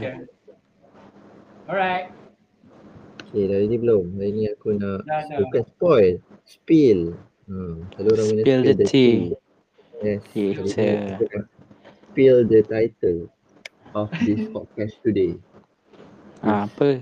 [0.00, 0.16] Yeah.
[1.68, 2.08] Alright.
[3.30, 4.18] Okay, dah ini belum?
[4.18, 5.38] Hari ni aku nak Dah, dah.
[5.38, 7.14] bukan spoil, spill.
[7.46, 9.14] Hmm, selalu orang guna Spill the tea.
[10.00, 10.20] Yes.
[10.34, 11.44] It's hari ni a- aku nak
[12.10, 13.18] Spill the title
[13.94, 15.38] of this podcast today.
[16.42, 16.98] Ha, apa?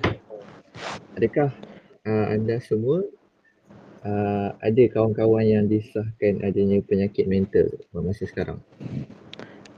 [1.16, 1.48] Adakah
[2.04, 3.06] uh, anda semua
[4.04, 8.60] uh, ada kawan-kawan yang disahkan adanya penyakit mental masa sekarang?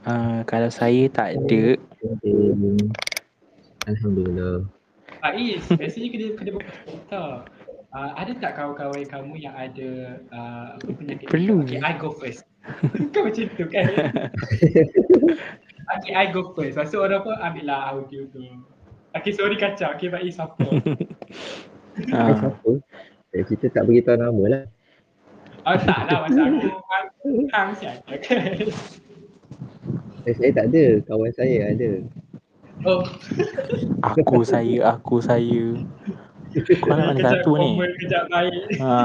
[0.03, 2.89] Uh, kalau saya tak ada, Hmm,
[3.89, 4.69] Alhamdulillah.
[5.21, 7.23] Faiz, biasanya kena kena bercerita.
[7.91, 11.27] Uh, ada tak kawan-kawan kamu yang ada uh, apa penyakit?
[11.27, 11.67] Perlu.
[11.67, 12.47] Okay, I go first.
[13.13, 13.85] Kau macam tu kan?
[15.99, 16.79] okay, I go first.
[16.79, 18.41] Lepas tu orang pun ambil lah audio tu.
[19.11, 19.91] Okay, sorry kacau.
[19.97, 20.65] Okay, Faiz siapa?
[20.65, 22.71] Uh, siapa?
[23.31, 24.63] Eh, kita tak beritahu nama lah.
[25.61, 28.41] Oh tak lah masa aku hang, mesti ada kan?
[30.25, 30.83] Eh, saya tak ada.
[31.05, 31.89] Kawan saya ada.
[32.81, 33.05] Oh,
[34.09, 35.77] aku saya, aku saya.
[36.81, 37.77] Kau nak mana satu ni?
[38.01, 38.81] kejap baik.
[38.81, 38.97] Ha.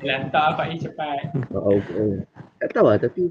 [0.00, 1.34] Lantar Faiz cepat.
[1.50, 2.14] Oh, oh.
[2.56, 3.28] Tak tahu lah tapi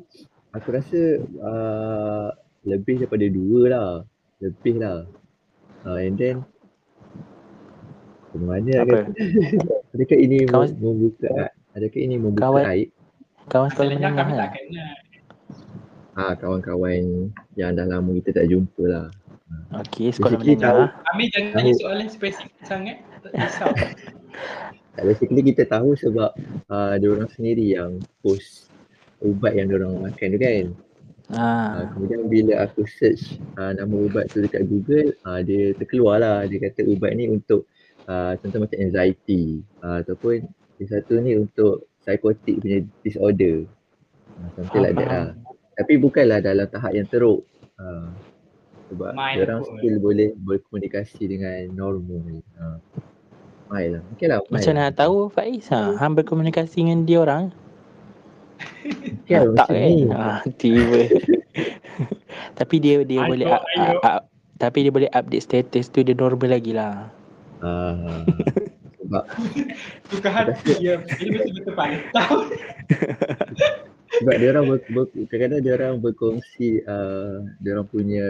[0.51, 1.01] aku rasa
[1.39, 2.27] uh,
[2.63, 3.89] lebih daripada dua lah.
[4.37, 5.07] Lebih lah.
[5.83, 6.37] Uh, and then
[8.29, 8.95] Macam mana Apa?
[8.97, 9.05] kan?
[9.93, 11.29] Adakah ini Kawan- membuka
[11.73, 12.89] Adakah ini membuka Kawan- aib
[13.45, 14.39] Kawan sekolah menengah kami kan?
[14.39, 14.93] tak kenal.
[16.15, 19.07] Ha, Kawan-kawan yang dah lama kita tak jumpa lah
[19.73, 20.89] Okey, sekolah menengah.
[21.13, 21.57] Amir jangan Tahu.
[21.61, 22.97] tanya soalan spesifik sangat.
[23.21, 23.69] Tak risau.
[25.05, 26.29] Basically kita tahu sebab
[26.69, 28.69] uh, orang sendiri yang post
[29.21, 30.65] ubat yang orang makan tu kan
[31.33, 31.39] Ha.
[31.39, 36.37] uh, Kemudian bila aku search uh, nama ubat tu dekat Google uh, Dia terkeluar lah
[36.45, 37.63] dia kata ubat ni untuk
[38.05, 40.43] uh, contoh macam anxiety uh, Ataupun
[40.77, 43.63] dia satu ni untuk psychotic punya disorder
[44.35, 45.27] uh, Something like that lah
[45.73, 47.41] Tapi bukanlah dalam tahap yang teruk
[47.81, 48.07] uh,
[48.93, 52.77] Sebab dia orang still boleh berkomunikasi dengan normal uh,
[53.73, 55.97] lah, okay lah Macam nak tahu Faiz ha?
[55.97, 57.49] Hang berkomunikasi dengan dia orang?
[59.23, 59.81] okay, lah, tak kan?
[59.81, 59.97] ni.
[60.09, 60.99] Ha, tiba.
[62.59, 63.81] Tapi dia dia Ayo, boleh up, ayo.
[63.81, 64.21] up, up,
[64.61, 67.09] tapi dia boleh update status tu dia normal lagi lah.
[67.59, 68.23] Ah,
[69.01, 69.23] sebab
[70.07, 71.01] Suka hati dia.
[71.19, 72.37] Dia betul-betul paling tahu.
[74.19, 78.27] sebab dia orang ber, ber, kadang-kadang dia orang berkongsi uh, dia orang punya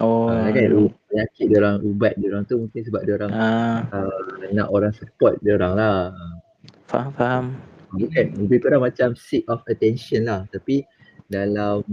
[0.00, 0.24] Oh.
[0.24, 0.72] uh, kan
[1.12, 4.88] penyakit dia orang ubat dia orang tu mungkin sebab dia orang Ah, uh, nak orang
[4.96, 6.16] support dia orang lah.
[6.88, 7.44] faham faham.
[7.92, 10.80] Bukan lebih kurang macam seek of attention lah tapi
[11.28, 11.84] dalam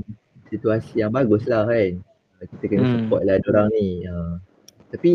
[0.48, 2.00] situasi yang bagus lah kan.
[2.40, 2.94] Uh, Kita kena Hmm.
[3.04, 4.08] support lah orang ni.
[4.08, 4.40] Uh,
[4.96, 5.12] tapi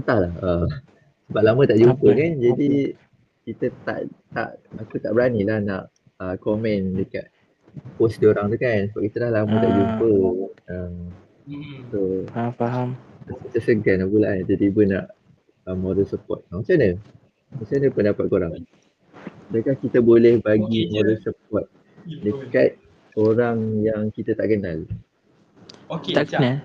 [0.00, 0.66] entahlah uh,
[1.28, 2.16] sebab lama tak jumpa Apa?
[2.16, 2.70] kan jadi
[3.44, 3.98] kita tak
[4.30, 5.82] tak aku tak berani lah nak
[6.18, 7.28] uh, komen dekat
[7.94, 9.74] post dia orang tu kan sebab kita dah lama tak Ah.
[9.74, 10.10] jumpa.
[10.66, 10.90] Uh,
[11.44, 11.84] Hmm.
[11.86, 12.88] so Faham faham.
[13.44, 15.04] kita segan lah pula kan tiba-tiba nak
[15.64, 16.40] uh, moral support.
[16.48, 16.88] Uh, macam mana?
[17.52, 18.52] Macam mana pendapat korang?
[19.46, 20.92] Adakah kita boleh bagi Okey je.
[20.94, 21.64] moral support
[22.18, 22.68] dekat
[23.14, 24.88] orang yang kita tak kenal?
[25.90, 26.64] Okey, Tak kenal.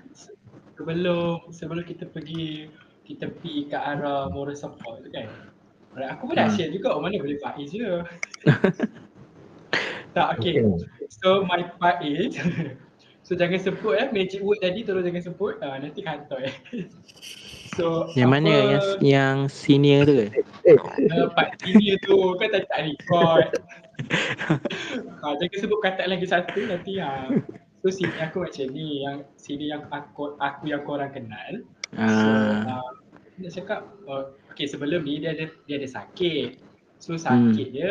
[0.74, 2.72] Sebelum sebelum kita pergi
[3.04, 5.28] kita pergi ke arah moral support tu kan.
[5.90, 6.56] Alright, aku pun nak Hmm.
[6.56, 7.90] share juga oh, mana boleh Faiz je.
[10.14, 10.62] tak, okay.
[10.62, 12.38] Mungkin So my part is
[13.26, 16.54] So jangan sebut eh magic word tadi tolong jangan sebut uh, nanti kantor eh.
[17.78, 20.26] So Yang mana yang yang senior tu ke?
[20.74, 23.46] uh, part senior tu kan tak tak record.
[25.22, 27.30] uh, jangan sebut kata lagi satu nanti ha.
[27.80, 31.62] So sini aku macam ni yang sini yang aku aku yang korang kenal.
[31.94, 32.90] So Ah, uh,
[33.38, 33.80] nak cakap
[34.10, 36.60] uh, okay sebelum ni dia ada dia ada sakit.
[37.00, 37.72] So sakit Hmm.
[37.72, 37.88] dia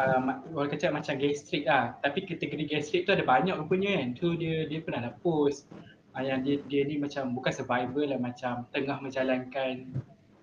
[0.00, 2.00] uh, ma- orang kata macam gastrik lah.
[2.00, 4.08] Tapi kategori gastrik tu ada banyak rupanya kan.
[4.16, 5.68] Tu dia dia pernah dah post.
[6.16, 9.92] Uh, yang dia dia ni macam bukan survivor lah macam tengah menjalankan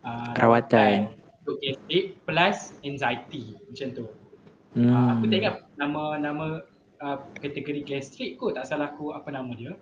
[0.05, 1.17] uh, Rawatan.
[1.41, 4.05] untuk gastrik plus anxiety macam tu.
[4.77, 4.85] Hmm.
[4.93, 5.31] Uh, aku hmm.
[5.33, 6.45] tak ingat nama nama
[7.01, 9.73] uh, kategori gastrik kot tak salah aku apa nama dia.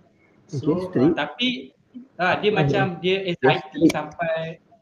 [0.47, 1.11] So Gastrik?
[1.11, 1.75] uh, tapi
[2.23, 3.91] uh, dia macam dia anxiety Gastrik.
[3.91, 4.35] sampai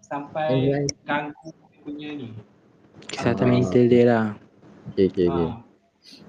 [0.06, 2.30] sampai ganggu dia punya ni.
[3.10, 4.26] Kesihatan mental dia lah.
[4.94, 5.48] Okay, okay, okay.
[5.50, 5.58] Ah.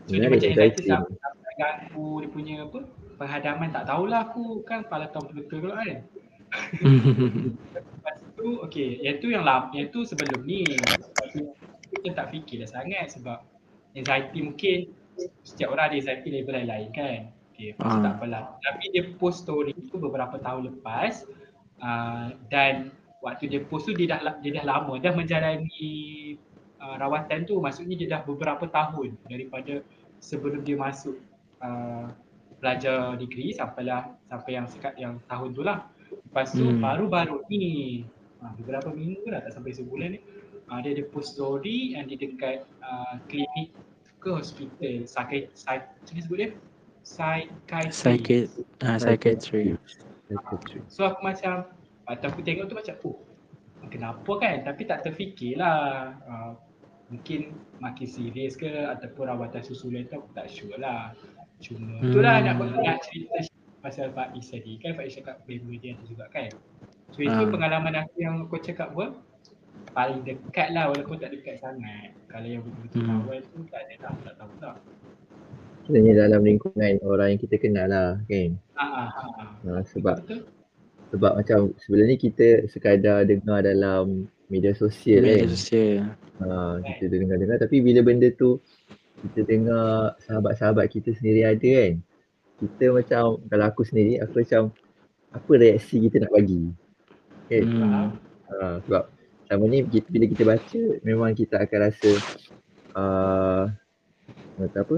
[0.09, 0.89] So dia Menarik macam anxiety anxiety.
[0.89, 2.79] sampai, sampai ganggu dia punya apa
[3.17, 5.97] penghadaman tak tahulah aku kan kepala tahun betul tu kan.
[7.77, 10.65] Lepas tu okay yang tu yang lama yang tu sebelum ni.
[11.87, 13.45] Kita tak fikirlah sangat sebab
[13.93, 14.79] anxiety mungkin
[15.45, 17.21] setiap orang ada anxiety level lain-lain kan.
[17.57, 18.05] Okay, tu Ah.
[18.05, 18.43] tak apalah.
[18.61, 21.25] Tapi dia post story tu beberapa tahun lepas
[21.81, 22.93] uh, dan
[23.25, 26.37] waktu dia post tu dia dah dia dah lama dah menjalani
[26.81, 29.81] uh, rawatan tu maksudnya dia dah beberapa tahun daripada
[30.21, 31.17] sebelum dia masuk
[31.61, 32.13] uh,
[32.61, 35.85] pelajar degree sampailah sampai yang sekat yang tahun tu lah.
[36.09, 36.81] Lepas tu Hmm.
[36.81, 38.05] baru-baru ni
[38.41, 40.21] ha, beberapa minggu lah tak sampai sebulan ni
[40.69, 43.73] ha, dia ada post story yang di dekat uh, klinik
[44.23, 46.51] ke hospital psychiat psych macam sebut dia?
[47.07, 47.91] Psychiatry.
[47.93, 48.47] Psychiat
[48.83, 49.65] ah psychiatry.
[50.27, 50.81] Psychiatry.
[50.91, 51.69] So aku macam
[52.07, 53.17] atau aku tengok tu macam oh
[53.87, 56.53] kenapa kan tapi tak terfikirlah uh,
[57.07, 61.15] mungkin makin serius ke ataupun rawatan susulan tu aku tak sure lah.
[61.57, 62.11] Cuma Hmm.
[62.13, 63.47] tu lah nak nak cerita
[63.81, 66.51] pasal Faiz tadi kan Faiz cakap member dia tu juga kan.
[67.15, 67.47] So itu Ah.
[67.47, 69.23] pengalaman aku yang aku cakap pun
[69.95, 72.11] paling dekat lah walaupun tak dekat sangat.
[72.27, 73.23] Kalau yang betul-betul Hmm.
[73.23, 74.77] kawan tu tak ada lah, tak tahu lah.
[75.87, 78.51] Sebenarnya dalam lingkungan orang yang kita kenal lah kan.
[78.75, 79.45] Ha, ha, ha, ha.
[79.63, 80.43] Ha, sebab Betul?
[81.15, 85.49] Sebab macam sebelum ni kita sekadar dengar dalam media sosial Media kan.
[85.55, 85.99] sosial.
[86.37, 86.47] Ha,
[86.83, 88.61] kita dengar-dengar tapi bila benda tu
[89.25, 91.95] kita dengar sahabat-sahabat kita sendiri ada kan.
[92.57, 94.73] Kita macam kalau aku sendiri aku macam
[95.33, 96.63] apa reaksi kita nak bagi.
[97.49, 97.65] Kan?
[97.65, 98.07] Hmm.
[98.47, 99.03] Ha, sebab
[99.47, 102.11] selama ni kita, bila kita baca memang kita akan rasa
[102.99, 103.63] uh,
[104.59, 104.97] kata apa?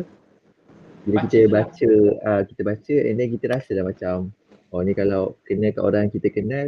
[1.04, 1.90] Bila Baca kita baca,
[2.26, 4.28] uh, kita baca and then kita rasa dah macam
[4.72, 6.66] oh ni kalau kena kat orang yang kita kenal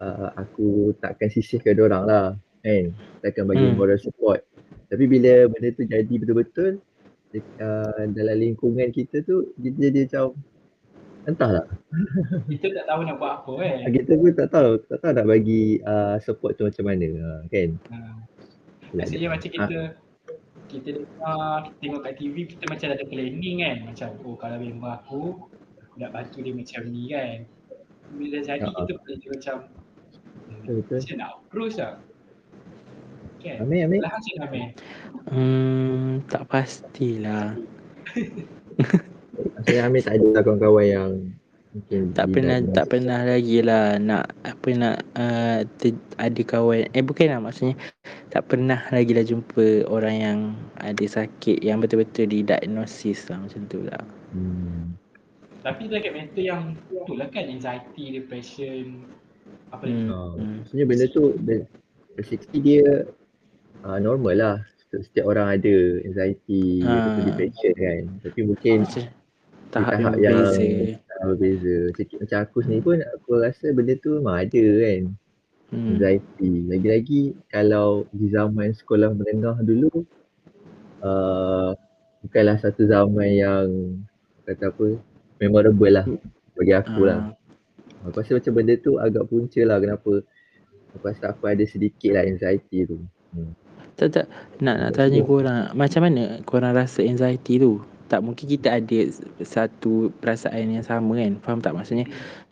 [0.00, 2.26] uh, aku takkan sisihkan dia orang lah
[2.60, 2.92] kan.
[3.24, 3.76] Takkan bagi Hmm.
[3.76, 4.44] moral support.
[4.90, 6.82] Tapi bila benda tu jadi betul-betul
[7.62, 10.34] uh, dalam lingkungan kita tu kita jadi macam
[11.30, 11.66] entahlah
[12.50, 13.92] Kita tak tahu nak buat apa kan.
[13.92, 17.68] kita pun tak tahu tak tahu nak bagi uh, support tu macam mana uh, kan.
[17.92, 17.96] Ha.
[18.98, 19.94] Maksudnya macam kita
[20.70, 24.90] kita dengar, kita tengok kat TV kita macam ada planning kan macam oh kalau member
[24.90, 25.22] aku
[25.90, 27.42] aku nak bantu dia macam ni kan
[28.14, 28.70] bila jadi Ha.
[28.70, 29.56] kita boleh macam
[30.46, 31.94] hmm, Betul, macam nak approach lah
[33.42, 33.98] kan Amin amin.
[33.98, 34.12] lah
[34.46, 34.70] Amin
[35.30, 37.54] Hmm, tak pastilah.
[39.56, 41.10] Maksudnya Amir tak ada lah kawan-kawan yang
[41.70, 47.04] mungkin Tak pernah tak pernah lagi lah nak apa nak uh, ter, ada kawan eh
[47.04, 47.78] bukan lah maksudnya
[48.28, 50.38] tak pernah lagi lah jumpa orang yang
[50.82, 54.02] ada sakit yang betul-betul didiagnosis lah macam tu lah.
[54.34, 54.94] Hmm.
[55.60, 56.62] Tapi dekat mental yang
[57.04, 59.04] tu lah kan anxiety, depression
[59.70, 60.34] apa lagi Hmm.
[60.38, 60.54] Hmm.
[60.62, 61.68] Maksudnya benda tu ba-
[62.18, 62.86] basically dia
[63.86, 64.56] uh, normal lah.
[64.90, 68.02] Setiap, orang ada anxiety ataupun depression kan.
[68.26, 69.04] Tapi mungkin Macam
[69.70, 70.98] tahap yang tahap yang berbeza.
[70.98, 71.74] uh, berbeza.
[71.86, 75.02] Macam, macam aku sendiri pun aku rasa benda tu memang ada kan.
[75.70, 75.86] Hmm.
[75.94, 76.50] Anxiety.
[76.66, 77.22] Lagi-lagi
[77.54, 80.02] kalau di zaman sekolah menengah dulu
[81.06, 81.70] uh,
[82.26, 83.66] bukanlah satu zaman yang
[84.50, 84.98] kata apa
[85.40, 86.06] memorable lah
[86.54, 87.32] bagi aku lah.
[88.04, 90.24] Ah, Aku rasa macam benda tu agak punca lah kenapa
[90.92, 92.96] aku rasa aku ada sedikit lah anxiety tu.
[93.96, 94.26] tak tak
[94.64, 97.80] nak nak tanya korang macam mana korang rasa anxiety tu?
[98.10, 99.06] Tak mungkin kita ada
[99.38, 101.38] satu perasaan yang sama kan.
[101.44, 102.08] Faham tak maksudnya?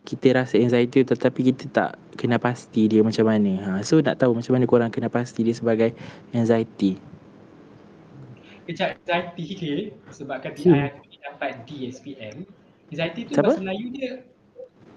[0.07, 3.53] Kita rasa anxiety tu tetapi kita tak kena pasti dia macam mana.
[3.59, 5.91] Ha, so nak tahu macam mana korang kena pasti dia sebagai
[6.31, 6.95] anxiety.
[8.69, 9.73] kejap anxiety ke
[10.13, 10.93] sebabkan Hmm.
[11.09, 12.45] ni dapat D SPM
[12.89, 13.53] anxiety tu Siapa?
[13.53, 14.11] bahasa Melayu dia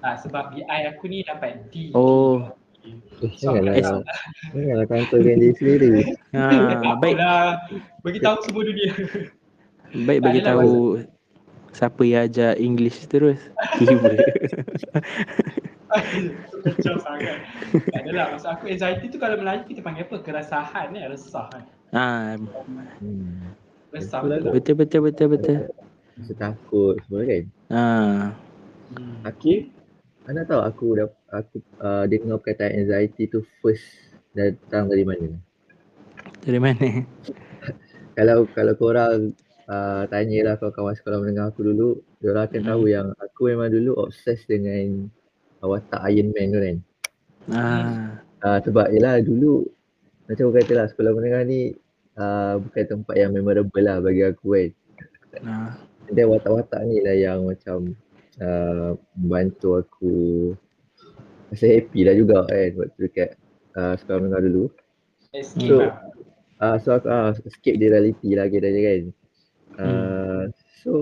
[0.01, 2.43] ah, sebab BI aku ni dapat D Oh.
[3.23, 4.03] Eh, janganlah, S-
[4.51, 5.91] janganlah kantorkan diri sendiri.
[6.33, 7.61] Ha, baik lah
[8.01, 8.89] bagi tahu semua dunia
[9.93, 10.97] baik bagi tahu
[11.77, 13.37] siapa yang ajar English terus.
[13.77, 14.17] Tiba.
[16.65, 17.37] Kacau sangat.
[17.93, 20.17] Tak adalah maksud aku anxiety tu kalau Melayu kita panggil apa?
[20.25, 21.65] Kerasahan eh, resah kan.
[21.93, 22.05] ha,
[23.03, 23.53] Hmm.
[23.93, 25.57] Resah betul betul betul betul.
[26.19, 27.45] Rasa takut semua kan.
[27.73, 27.85] Ha.
[28.93, 29.17] Hmm.
[29.25, 29.73] Aku
[30.29, 33.83] anda tahu aku dah aku uh, dengar perkataan anxiety tu first
[34.37, 35.35] datang dari mana?
[36.47, 36.87] Dari mana?
[38.19, 39.33] Kalau kalau korang
[39.73, 42.71] uh, tanyalah kawan-kawan sekolah menengah aku dulu, diorang akan Hmm.
[42.77, 45.09] tahu yang aku memang dulu obses dengan
[45.65, 46.77] uh, watak Iron Man tu kan.
[47.57, 47.65] Ha.
[48.45, 49.65] Uh, sebab yelah dulu
[50.29, 51.61] macam aku kata lah sekolah menengah ni
[52.21, 54.71] uh, bukan tempat yang memorable lah bagi aku kan.
[55.41, 55.53] Ha.
[56.13, 57.97] Dan watak-watak ni lah yang macam
[58.39, 60.15] uh, membantu aku
[61.49, 63.31] rasa happy lah juga kan waktu dekat
[63.77, 64.65] uh, sekolah menengah dulu.
[65.33, 65.95] Escape So, lah.
[66.61, 69.03] uh, so aku uh, escape the reality lah kiranya kan.
[69.73, 70.45] Uh, Hmm.
[70.83, 70.93] So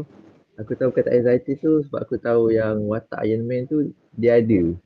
[0.60, 4.76] aku tahu kata anxiety tu sebab aku tahu yang watak Iron Man tu dia ada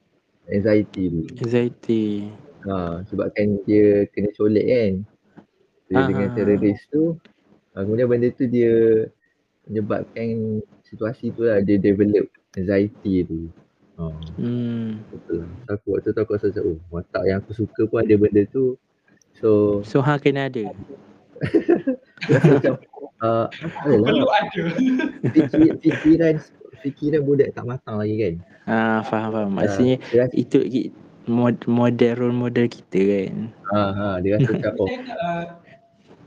[0.49, 1.21] anxiety tu.
[1.43, 2.31] Anxiety.
[2.65, 4.93] Ha, sebabkan dia kena colek kan.
[5.91, 7.19] Dia Ah, dengan ah, teroris tu.
[7.75, 9.05] Ha, kemudian benda tu dia
[9.69, 13.49] menyebabkan situasi tu lah dia develop anxiety tu.
[13.97, 15.01] Ha, Hmm.
[15.09, 15.51] betul lah.
[15.65, 18.43] So, aku waktu tu aku rasa macam oh watak yang aku suka pun ada benda
[18.51, 18.75] tu.
[19.39, 20.63] So So ha kena ada.
[22.31, 22.75] rasa macam
[23.23, 23.47] uh,
[23.83, 24.63] Perlu ada.
[25.35, 26.35] fikir, fikiran
[26.83, 28.35] fikiran budak tak matang lagi kan.
[28.65, 29.51] Ah, faham faham.
[29.61, 30.59] Maksudnya Uh, itu
[31.29, 33.35] mod- model role model kita kan.
[33.73, 35.45] ha, ha, dia rasa macam oh, uh,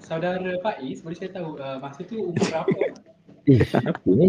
[0.02, 2.72] saudara Faiz, boleh saya tahu uh, masa tu umur berapa?
[3.48, 4.28] ish, apa ni?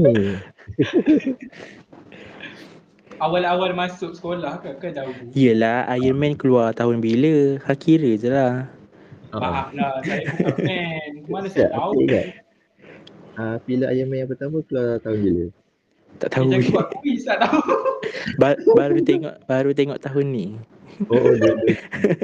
[3.19, 5.11] Awal-awal masuk sekolah ke ke jauh?
[5.35, 7.59] Yelah Iron Man keluar tahun bila?
[7.67, 8.71] Ha kira je lah.
[9.35, 11.11] Maaf lah, saya bukan fan.
[11.27, 11.99] Mana saya tahu?
[12.07, 12.27] ingat.
[13.35, 15.45] Ah, pilih Iron Man yang pertama keluar tahun bila?
[16.19, 16.51] Tak tahu.
[16.51, 17.61] jangan buat kuis tak tahu.
[18.41, 20.47] Ba- baru tengok baru tengok tahun ni.
[21.07, 21.59] Oh, oh dua-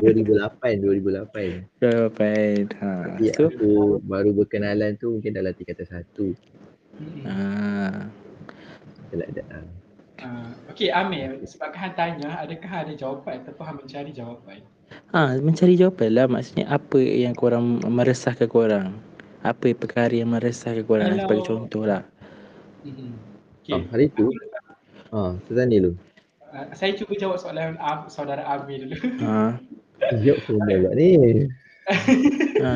[0.02, 1.78] dua- 2008, 2008.
[1.78, 2.26] Berapa
[2.82, 2.90] ha.
[3.06, 6.34] Tapi So aku baru berkenalan tu mungkin dalam tingkatan satu.
[6.94, 7.26] Hmm.
[7.26, 7.98] ah
[9.12, 9.46] that.
[9.50, 9.64] ah.
[10.14, 14.58] Uh, okay Amir, sebabkan Han tanya, adakah ada jawapan ataupun Han mencari jawapan?
[15.10, 18.94] ha, mencari jawapan lah maksudnya apa yang korang meresahkan korang.
[19.44, 22.02] Apa perkara yang meresahkan korang Kalau- sebagai contoh lah.
[22.86, 23.16] Hmm.
[23.64, 23.80] Ah, Okay.
[23.90, 24.28] hari tu,
[25.08, 25.92] ah, Suzani dulu.
[26.54, 28.96] Uh, saya cuba jawab soalan Am, saudara Amir dulu.
[29.24, 29.58] Ha.
[30.24, 31.08] Jawab semua pula ni.
[32.60, 32.70] ha.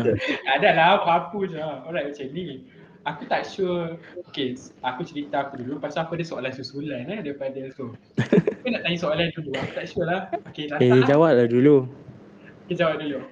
[0.59, 1.61] Ada lah, apa-apa je.
[1.61, 2.67] Alright macam ni.
[3.09, 3.97] Aku tak sure.
[4.29, 4.53] Okay,
[4.85, 5.81] aku cerita aku dulu.
[5.81, 7.97] Pasal aku ada soalan susulan eh, daripada tu.
[8.21, 9.57] Aku nak tanya soalan dulu.
[9.57, 10.29] Aku tak sure lah.
[10.53, 11.09] Okay, datang Eh lah.
[11.09, 11.89] jawab lah dulu.
[12.69, 13.25] Okay, jawab dulu.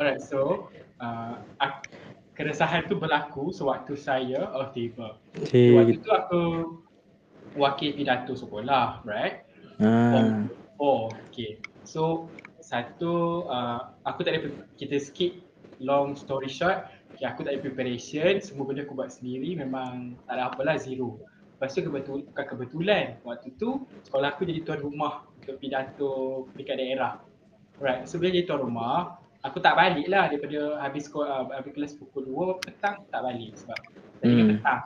[0.00, 0.72] Alright, so
[1.04, 1.92] uh, aku,
[2.32, 5.20] keresahan tu berlaku sewaktu saya off table.
[5.52, 6.40] Eh, Waktu tu aku
[7.58, 9.44] wakil pidato sekolah, right?
[9.82, 10.46] ha.
[10.78, 11.58] Oh, okay.
[11.82, 12.30] So,
[12.62, 15.42] satu, uh, aku tak ada, kita skip
[15.82, 16.86] long story short,
[17.18, 21.18] okay, aku tak ada preparation, semua benda aku buat sendiri, memang tak ada apalah, zero.
[21.58, 26.78] Lepas tu kebetul, bukan kebetulan, waktu tu sekolah aku jadi tuan rumah untuk pidato dekat
[26.78, 27.18] daerah.
[27.82, 31.92] Right, so bila jadi tuan rumah, aku tak balik lah daripada habis sekolah, habis kelas
[31.98, 33.78] pukul 2 petang, tak balik sebab
[34.22, 34.50] tadi Hmm.
[34.54, 34.82] petang.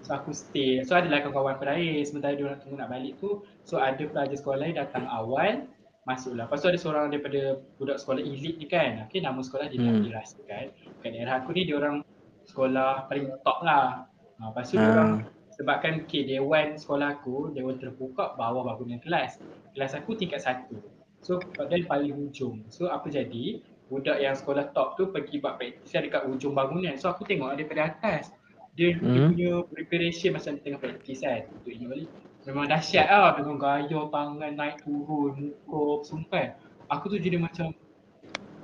[0.00, 0.80] So aku stay.
[0.82, 3.44] So adalah kawan-kawan peraih sementara dia orang tunggu nak balik tu.
[3.68, 5.68] So ada pelajar sekolah lain datang awal
[6.08, 6.48] masuklah.
[6.48, 9.04] Lepas tu ada seorang daripada budak sekolah elit ni kan.
[9.06, 10.00] Okay nama sekolah dia Hmm.
[10.00, 10.04] hmm.
[10.08, 10.66] dirasakan.
[11.00, 12.04] Kat daerah aku ni dia orang
[12.44, 14.04] sekolah paling top lah.
[14.38, 14.94] Ha, lepas tu dia Ah.
[14.96, 15.10] orang
[15.52, 19.40] sebabkan okay, dewan sekolah aku, dewan terbuka bawah bangunan kelas.
[19.76, 20.80] Kelas aku tingkat satu.
[21.20, 22.64] So bagian paling hujung.
[22.72, 23.60] So apa jadi?
[23.90, 26.94] Budak yang sekolah top tu pergi buat praktis dekat hujung bangunan.
[26.94, 28.30] So aku tengok daripada atas.
[28.78, 29.34] Dia, dia Hmm.
[29.34, 31.42] punya preparation masa dia tengah praktis kan.
[31.50, 32.08] Untuk ingat balik.
[32.46, 33.34] Memang dahsyat lah.
[33.34, 36.54] Dengan gaya tangan naik turun, muka sumpan.
[36.88, 37.74] Aku tu jadi macam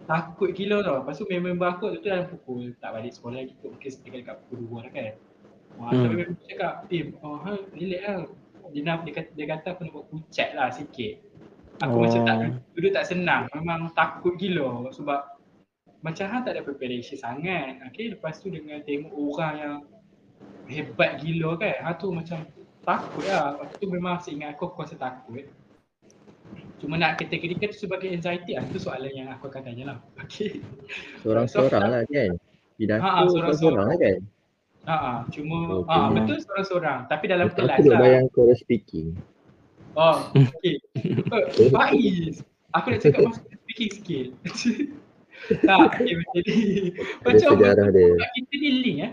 [0.06, 1.02] takut gila tau.
[1.02, 3.74] Lepas tu member aku tu dalam pukul tak balik sekolah lagi kot.
[3.74, 5.12] Mungkin setinggal dekat pukul 2 lah kan.
[5.76, 6.02] Wah, Hmm.
[6.08, 8.18] tapi member cakap, eh, oh, ha, relax lah.
[8.66, 11.14] Dia, nak, dia, kata, dia kata aku nak buat pucat lah sikit.
[11.84, 12.02] Aku Oh.
[12.02, 12.36] macam tak
[12.72, 13.42] duduk tak senang.
[13.52, 15.36] Memang takut gila sebab
[16.00, 17.82] macam Han tak ada preparation sangat.
[17.92, 19.74] Okay, lepas tu dengan tengok orang yang
[20.70, 21.76] hebat gila kan.
[21.82, 22.46] Ha tu macam
[22.82, 23.58] takut lah.
[23.60, 25.46] Waktu tu memang seingat aku aku rasa takut.
[26.76, 29.98] Cuma nak kategorikan tu sebagai anxiety ah tu soalan yang aku akan tanya lah.
[30.22, 30.60] Okay.
[31.24, 32.30] Seorang-seorang lah kan.
[32.76, 33.54] Pidato Ha, ha, seorang-seorang.
[33.56, 34.18] seorang-seorang lah kan.
[34.86, 35.90] Ha ah, cuma Okay.
[35.90, 37.98] ah betul seorang-seorang tapi dalam Aku kelas duk lah.
[37.98, 39.16] bayang kau speaking.
[39.96, 40.76] Oh, okey.
[41.00, 42.44] Eh, Faiz.
[42.70, 44.28] Aku nak cakap pasal speaking skill.
[45.64, 46.56] tak, okay, macam ni.
[47.24, 48.12] Macam sejarah dia.
[48.36, 49.12] Kita ni link eh.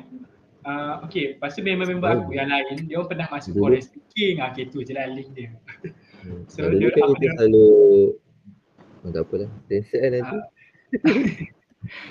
[0.63, 2.15] Uh, okay, lepas tu member-member Oh.
[2.21, 3.63] aku yang lain, dia orang pernah masuk Dulu.
[3.65, 4.39] Korean speaking.
[4.39, 5.55] Ah, okay, tu je lah link dia.
[6.23, 6.41] Hmm.
[6.47, 7.67] So, So, dulu dia- kan kita dia- selalu
[9.03, 9.49] oh, tak apa lah.
[9.67, 10.37] Censored kan nanti.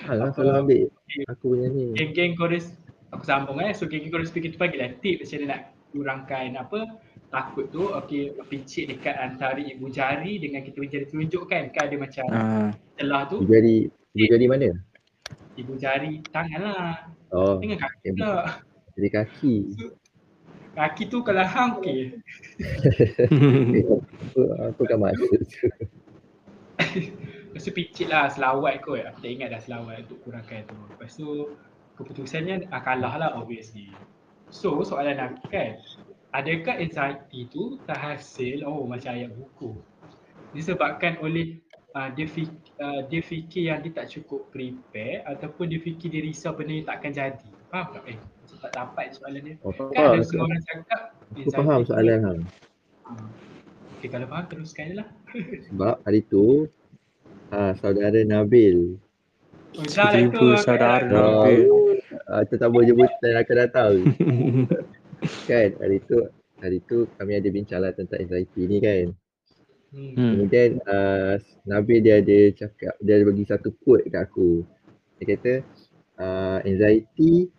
[0.05, 0.81] Ha, lah Apa- selalu ambil
[1.27, 1.85] aku punya ni.
[1.93, 2.61] Geng-geng Korean,
[3.09, 3.73] aku sambung eh.
[3.73, 6.79] So, geng-geng Korean speaking tu bagilah tip macam mana nak kurangkan apa
[7.27, 7.89] takut tu.
[7.95, 11.73] Okay, pincit dekat antara ibu jari dengan kita punya jari telunjuk kan.
[11.73, 13.41] Kan ada macam Ah, celah tu.
[13.41, 13.75] Ibu jari,
[14.13, 14.69] ibu jari mana?
[15.53, 16.89] Ibu jari tangan lah.
[17.33, 18.61] Oh, Dengan kaki pula.
[18.93, 19.55] jari kaki.
[20.73, 22.17] Kaki tu kalau hang okey.
[24.73, 25.69] Aku, kan maksud tu.
[27.53, 29.05] Lepas tu picit lah selawat kot.
[29.05, 30.73] Aku tak ingat dah selawat untuk kurangkan tu.
[30.89, 31.53] Lepas tu
[32.01, 33.93] keputusannya ah, kalah lah obviously.
[34.49, 35.77] So soalan aku kan.
[36.33, 39.77] Adakah anxiety tu terhasil oh macam ayat buku.
[40.57, 41.61] Disebabkan oleh
[41.93, 42.49] uh, dia, fik,
[42.81, 46.89] uh, dia fikir yang dia tak cukup prepare ataupun dia fikir dia risau benda yang
[46.89, 47.49] takkan jadi.
[47.69, 48.01] Faham tak?
[48.09, 48.17] Eh,
[48.59, 49.55] tak dapat soalan dia.
[49.61, 50.13] Oh, Kan faham.
[50.13, 51.01] ada semua orang cakap
[51.33, 52.39] Aku faham anxiety soalan hang.
[53.03, 53.27] Ah.
[53.97, 55.07] Okay kalau faham teruskan je lah.
[55.71, 56.67] Sebab hari tu
[57.49, 58.97] ah, saudara Nabil
[59.73, 60.47] Oh, dah lah tu.
[60.61, 61.01] saudara.
[61.09, 61.65] Nabil.
[62.29, 63.97] ah, tu tak boleh jemputan aku dah tahu.
[65.49, 66.17] kan hari tu
[66.61, 69.05] hari tu kami ada bincang lah tentang anxiety ni kan.
[69.93, 70.13] Hmm.
[70.13, 70.31] Hmm.
[70.37, 74.61] Kemudian uh, Nabil dia ada cakap, dia ada bagi satu quote kat aku.
[75.17, 75.53] Dia kata
[76.21, 77.49] uh, anxiety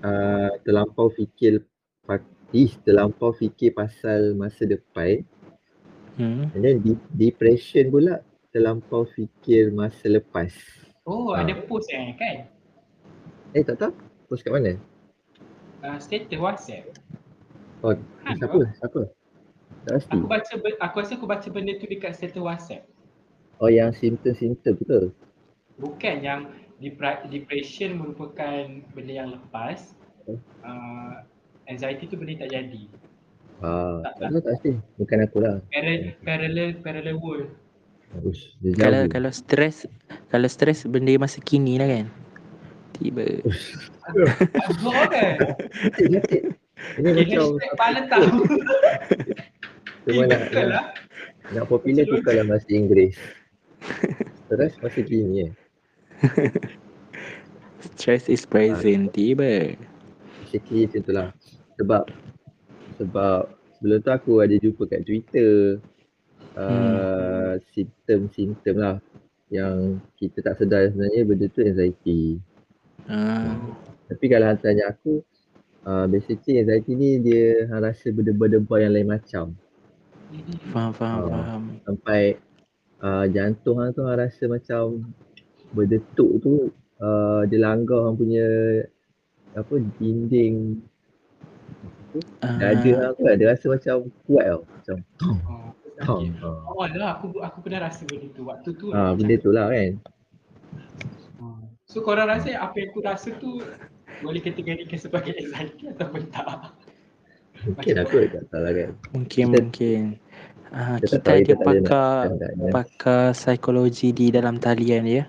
[0.00, 1.62] uh, terlampau fikir
[2.02, 5.22] pa- ih, terlampau fikir pasal masa depan
[6.16, 6.48] Hmm.
[6.52, 10.48] and then de- depression pula terlampau fikir masa lepas.
[11.04, 11.44] Oh, Ah.
[11.44, 12.48] ada post eh kan?
[13.52, 13.92] Eh tak tahu
[14.26, 14.80] post kat mana?
[15.84, 16.88] Uh, status WhatsApp.
[17.84, 17.92] Oh,
[18.24, 18.58] Ha, siapa?
[18.80, 19.00] Siapa?
[19.84, 20.16] Tak pasti.
[20.16, 22.88] Aku baca be- aku rasa aku baca benda tu dekat status WhatsApp.
[23.60, 25.04] Oh yang simptom-simptom betul.
[25.76, 26.48] Bukan yang
[26.78, 29.96] depression merupakan benda yang lepas.
[30.66, 31.22] Uh,
[31.70, 32.84] anxiety tu benda tak jadi.
[33.64, 34.72] Ah, Tak, tak tahu tak pasti.
[35.00, 35.54] Bukan aku lah.
[35.72, 37.50] Parallel parallel parallel world.
[38.22, 39.12] Ush, dia Kalau jauh.
[39.12, 39.76] kalau stres
[40.30, 42.06] kalau stres benda masa kini lah kan.
[42.96, 43.24] Tiba.
[44.86, 45.36] Kan?
[46.96, 48.28] Ini macam hashtag pala tahu.
[50.06, 50.84] cuma nak, nak, lah.
[51.50, 53.16] nak popular tukarlah bahasa Inggeris.
[54.46, 55.52] Terus masa kini eh.
[57.96, 59.12] Stress is present.
[59.12, 59.76] Tiba.
[60.42, 61.28] Basically macam tu lah.
[61.76, 62.02] Sebab
[62.96, 63.40] sebab
[63.76, 65.78] sebelum tu aku ada jumpa kat Twitter
[66.56, 68.96] uh, simptom-simptom lah
[69.52, 72.40] yang kita tak sedar sebenarnya benda tu anxiety.
[73.06, 73.54] Ah.
[74.10, 75.22] Tapi kalau hang tanya aku
[75.86, 79.54] uh, basically anxiety ni dia hang rasa benda-benda yang lain macam.
[80.74, 81.30] Faham faham Ah.
[81.30, 81.62] faham.
[81.86, 82.20] Sampai
[83.04, 85.04] uh, jantung hang tu hang rasa macam
[85.76, 86.72] berdetuk tu
[87.04, 88.48] uh, dia langgar hang punya
[89.52, 90.80] apa dinding
[92.40, 93.34] dada hang tu lah.
[93.36, 94.60] dia rasa macam kuat tau.
[94.64, 95.70] Macam tong Oh,
[96.04, 96.24] tong.
[96.40, 96.60] Uh.
[96.72, 98.86] Oh lah aku aku pernah rasa benda tu waktu tu.
[98.92, 99.92] Ah, benda tu lah kan.
[101.40, 101.64] Hmm.
[101.84, 103.60] So korang rasa apa yang aku rasa tu
[104.24, 106.72] boleh kategorikan sebagai anxiety ataupun tak?
[107.64, 108.90] Mungkin aku tak tahu lah kan.
[109.12, 110.00] Mungkin Kita- mungkin.
[110.74, 112.46] Ah, kita kita, ada kita ada pakar ada.
[112.74, 115.24] pakar psikologi di dalam talian ya.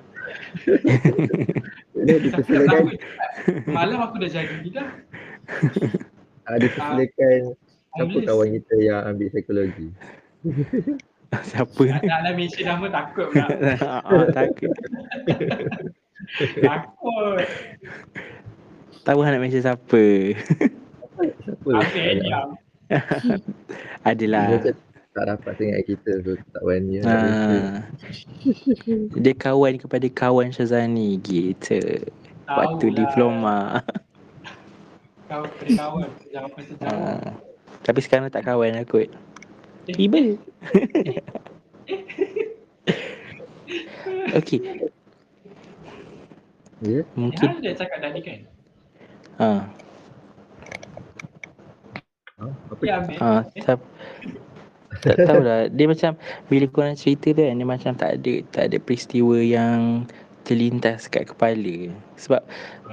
[1.97, 2.83] Dia dipersilakan,
[3.67, 4.89] Malam aku dah jadi dah.
[6.45, 7.39] ah, dipersilakan
[7.97, 8.27] siapa Homeless.
[8.29, 9.87] kawan kita yang ambil psikologi.
[11.27, 11.83] Siapa?
[11.91, 13.51] Nak nak mention nama takut pula.
[14.07, 14.71] ah, takut.
[16.55, 17.43] Takut.
[19.03, 20.03] Tahu nak mention siapa.
[21.43, 21.69] Siapa?
[21.83, 22.49] Apa yang diam?
[22.87, 24.47] Dia Adalah.
[25.17, 27.01] Tak dapat tengok kita so tak berani.
[27.01, 27.81] Ah.
[29.25, 31.81] Dia kawan kepada kawan Syazani gitu.
[32.45, 32.95] Waktu lah.
[33.01, 33.57] diploma.
[35.27, 36.53] Kau kawan sejauh.
[36.85, 37.33] Ah.
[37.81, 39.09] Tapi sekarang tak kawan lah kot.
[39.89, 39.95] Eh.
[39.97, 40.37] Tiba.
[44.37, 44.59] Okey,
[46.83, 47.01] Ya?
[47.17, 48.39] mungkin Yang dia cakap tadi kan?
[49.41, 49.51] ha
[52.37, 52.45] Ha?
[52.69, 52.83] Apa?
[52.85, 53.17] Ambil.
[53.17, 53.79] ha siap,
[55.03, 56.11] tak tahulah dia macam
[56.47, 60.05] bila korang cerita tu kan dia macam tak ada tak ada peristiwa yang
[60.47, 62.39] terlintas kat kepala sebab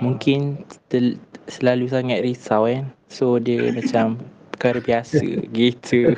[0.03, 4.19] mungkin ter, selalu sangat risau kan so dia macam
[4.55, 5.21] perkara biasa
[5.53, 6.15] gitu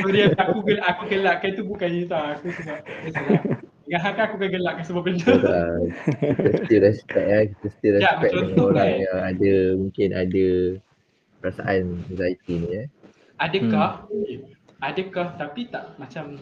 [0.00, 2.80] So dia aku gelak, aku gelakkan tu bukan cerita aku sebab.
[3.84, 5.26] Dengan hak aku akan gelakkan semua benda.
[5.26, 5.74] Betul lah.
[6.30, 7.42] Kita still respect lah.
[7.50, 9.02] Kita still Ya, respect dengan orang kan.
[9.02, 10.46] yang ada mungkin ada
[11.42, 12.86] perasaan anxiety ni eh.
[13.42, 14.06] Adakah
[14.80, 16.36] adakah tapi tak macam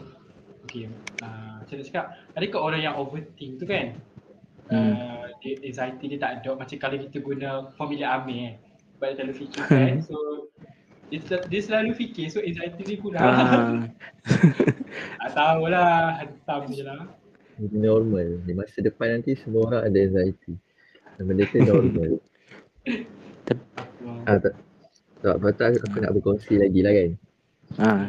[0.67, 0.89] okey
[1.23, 3.95] uh, macam mana cakap adakah orang yang overthink tu kan
[4.69, 4.93] Hmm.
[4.93, 8.53] uh, dia, anxiety dia tak ada macam kalau kita guna formula Amir eh
[8.93, 10.45] sebab dia terlalu fikir kan so
[11.09, 13.81] dia, dia selalu fikir so anxiety dia kurang ah,
[15.25, 17.09] tak tahulah hantam je lah
[17.67, 18.39] normal.
[18.47, 20.55] Di masa depan nanti semua orang ada anxiety.
[21.19, 22.11] Dan benda tu normal.
[24.29, 24.55] ah, tak.
[25.19, 27.09] Tak, lepas tu aku, aku nak berkongsi lagi lah kan.
[27.83, 28.03] ah.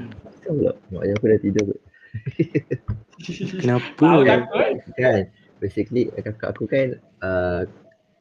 [0.50, 0.98] Kenapa pula?
[0.98, 1.80] Mak ayah aku dah tidur kot.
[3.62, 5.22] kenapa tahu takut Kan,
[5.62, 7.62] basically kakak aku kan uh,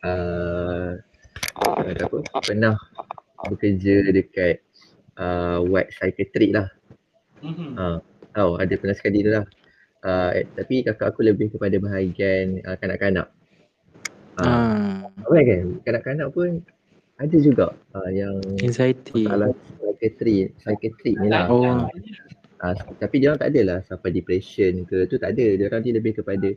[0.05, 0.93] uh,
[1.65, 2.77] uh, apa, pernah
[3.49, 4.61] bekerja dekat
[5.17, 6.69] uh, white psychiatric lah.
[7.41, 7.73] Mhm.
[7.81, 7.97] Ha,
[8.37, 9.45] tahu ada pernah sekali tu lah.
[9.99, 13.27] Uh, eh, tapi kakak aku lebih kepada bahagian uh, kanak-kanak.
[14.39, 14.93] Uh, ah.
[15.25, 15.65] Apa kan?
[15.81, 16.61] Kanak-kanak pun
[17.19, 21.51] ada juga uh, yang anxiety masalah psychiatri, psychiatri ni lah.
[21.51, 21.83] Oh.
[22.59, 25.45] Uh, tapi dia orang tak adalah sampai depression ke tu tak ada.
[25.53, 26.47] Dia orang dia lebih kepada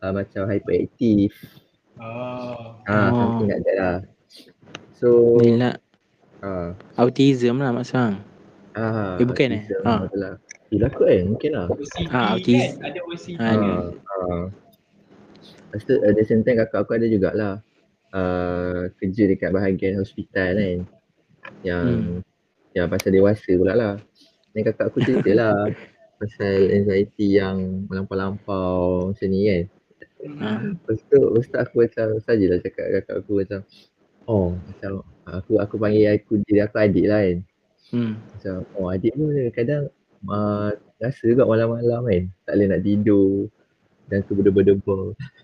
[0.00, 1.34] uh, macam hyperaktif.
[1.98, 3.14] oh Ah, Oh.
[3.16, 3.96] something like that lah.
[4.94, 5.74] So, ni lah
[6.40, 8.14] ah, autism lah maksud
[8.74, 9.62] ah, Eh, bukan eh?
[9.62, 10.00] autism Ah.
[10.06, 10.32] adalah.
[10.66, 11.66] Bila kot eh, mungkin lah.
[11.68, 14.44] OCD Ah, kan autis- ada OCD kan Ah, ah.
[15.66, 17.58] Lepas tu at the same time kakak aku ada jugalah
[18.14, 20.78] uh, kerja dekat bahagian hospital kan
[21.66, 22.20] yang Hmm.
[22.72, 23.94] yang pasal dewasa pula lah.
[24.54, 25.54] Dan kakak aku cerita lah
[26.22, 29.64] pasal anxiety yang melampau-lampau macam ni kan.
[30.40, 30.60] Ah.
[30.72, 33.60] Lepas tu, lepas tu aku macam sajalah cakap kakak aku macam
[34.24, 37.38] oh macam aku aku panggil aku diri aku adik lah kan.
[37.92, 38.12] Hmm.
[38.32, 39.84] Macam oh adik pun kadang
[40.30, 40.70] uh,
[41.02, 43.52] rasa juga malam-malam kan tak boleh nak tidur
[44.08, 45.12] dan tu berdebar-debar.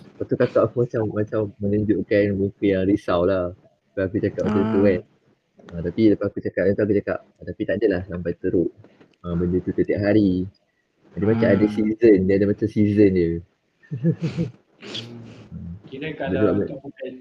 [0.00, 3.52] Lepas tu kakak aku macam macam menunjukkan muka yang risau lah.
[3.92, 4.84] Lepas aku cakap macam tu Ah.
[4.84, 5.00] kan.
[5.62, 8.70] Uh, tapi lepas aku cakap, lepas tu aku cakap, "Ah, tapi tak adalah sampai teruk.
[9.20, 10.44] Uh, benda tu setiap hari.
[11.12, 11.70] Dia macam ada Hmm.
[11.70, 13.30] season, dia ada macam season dia.
[15.86, 16.66] Kira kalau betul.
[16.66, 17.12] tu bukan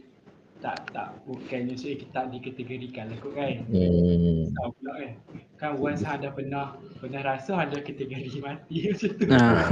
[0.61, 3.65] tak tak bukan maksudnya kita tak dikategorikan lah kot kan.
[3.67, 4.45] Hmm.
[4.47, 5.11] Tahu pula kan.
[5.57, 6.65] Kan once ada pernah
[6.97, 9.25] pernah rasa ada kategori mati macam tu.
[9.27, 9.65] Ah.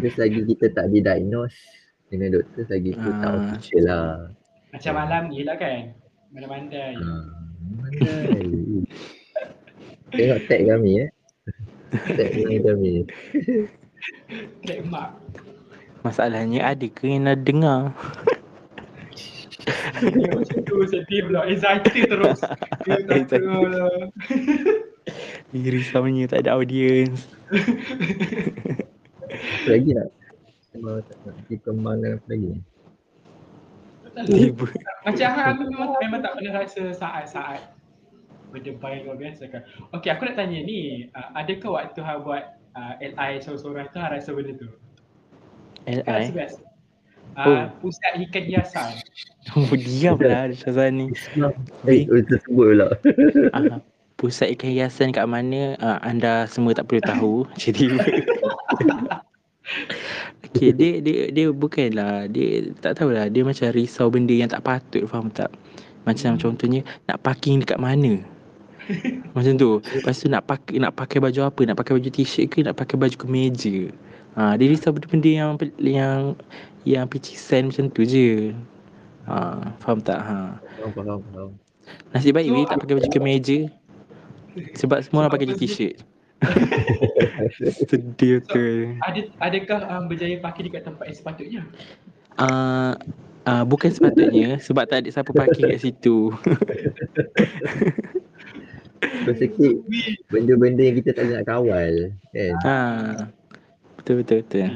[0.00, 1.54] Just lagi kita tak didiagnose
[2.12, 3.36] dengan doktor lagi tu tak Ah.
[3.40, 4.08] official lah.
[4.76, 5.80] Macam malam ni lah kan.
[6.36, 6.92] Mandai-mandai.
[7.00, 7.12] Ha.
[7.80, 8.44] Mandai.
[10.12, 11.08] Tengok tag kami eh.
[12.12, 13.08] Tag kami.
[14.64, 15.16] Trademark.
[16.04, 17.96] Masalahnya ada ke yang nak dengar?
[20.02, 21.46] Dia macam tu sedih pula.
[21.46, 22.42] Anxiety terus.
[22.84, 24.10] Dia kata lah.
[25.54, 27.30] Eh, Risaunya tak ada audience.
[29.70, 30.08] Lagi nak?
[30.72, 32.52] Kalau tak nak dikembangkan apa lagi?
[34.28, 34.66] Tiba.
[35.08, 37.60] Macam hang aku memang, memang tak pernah rasa saat-saat
[38.52, 39.64] berdebar luar biasa kan.
[39.96, 44.12] Okey, aku nak tanya ni, uh, adakah waktu hang buat uh, LI seorang-seorang tu hang
[44.12, 44.68] rasa benda tu?
[45.88, 46.28] Kan LI.
[46.36, 46.60] biasa.
[47.32, 47.48] Oh.
[47.48, 48.92] Uh, pusat ikan hiasan.
[49.56, 51.08] Oh, diam lah Syazani.
[51.08, 51.56] Islam.
[51.88, 52.88] Eh, oh, tersebut pula.
[53.56, 53.80] Ah,
[54.20, 57.34] pusat ikan hiasan kat mana ah, anda semua tak perlu tahu.
[57.56, 57.88] Tu.
[60.52, 65.08] Okay, dia, dia, dia bukanlah, dia tak tahulah, dia macam risau benda yang tak patut,
[65.08, 65.48] faham tak?
[66.04, 68.20] Macam contohnya, nak parking dekat mana?
[69.38, 69.78] Macam tu.
[69.94, 71.60] Lepas tu nak pakai nak pakai baju apa?
[71.62, 73.94] Nak pakai baju t-shirt ke nak pakai baju kemeja?
[74.34, 76.20] Ha, dia risau benda-benda yang yang
[76.82, 78.50] yang picisan macam tu je.
[79.30, 80.18] Ha, faham tak?
[80.18, 80.58] Ha.
[80.58, 81.50] Faham, faham, faham.
[82.10, 83.58] Nasib baik So, tak pakai baju kemeja.
[84.76, 85.96] Sebab semua orang pakai je t-shirt.
[87.90, 88.94] Sedih tu.
[89.02, 91.62] Ada adakah um, berjaya parking dekat tempat yang sepatutnya?
[92.40, 92.92] Uh,
[93.46, 96.32] uh, bukan sepatutnya sebab tak ada siapa parking kat situ.
[99.02, 102.14] Bersikit Wih, benda-benda yang kita tak nak kawal.
[102.30, 102.54] Kan?
[102.62, 102.78] Ha.
[103.98, 104.68] Betul betul betul.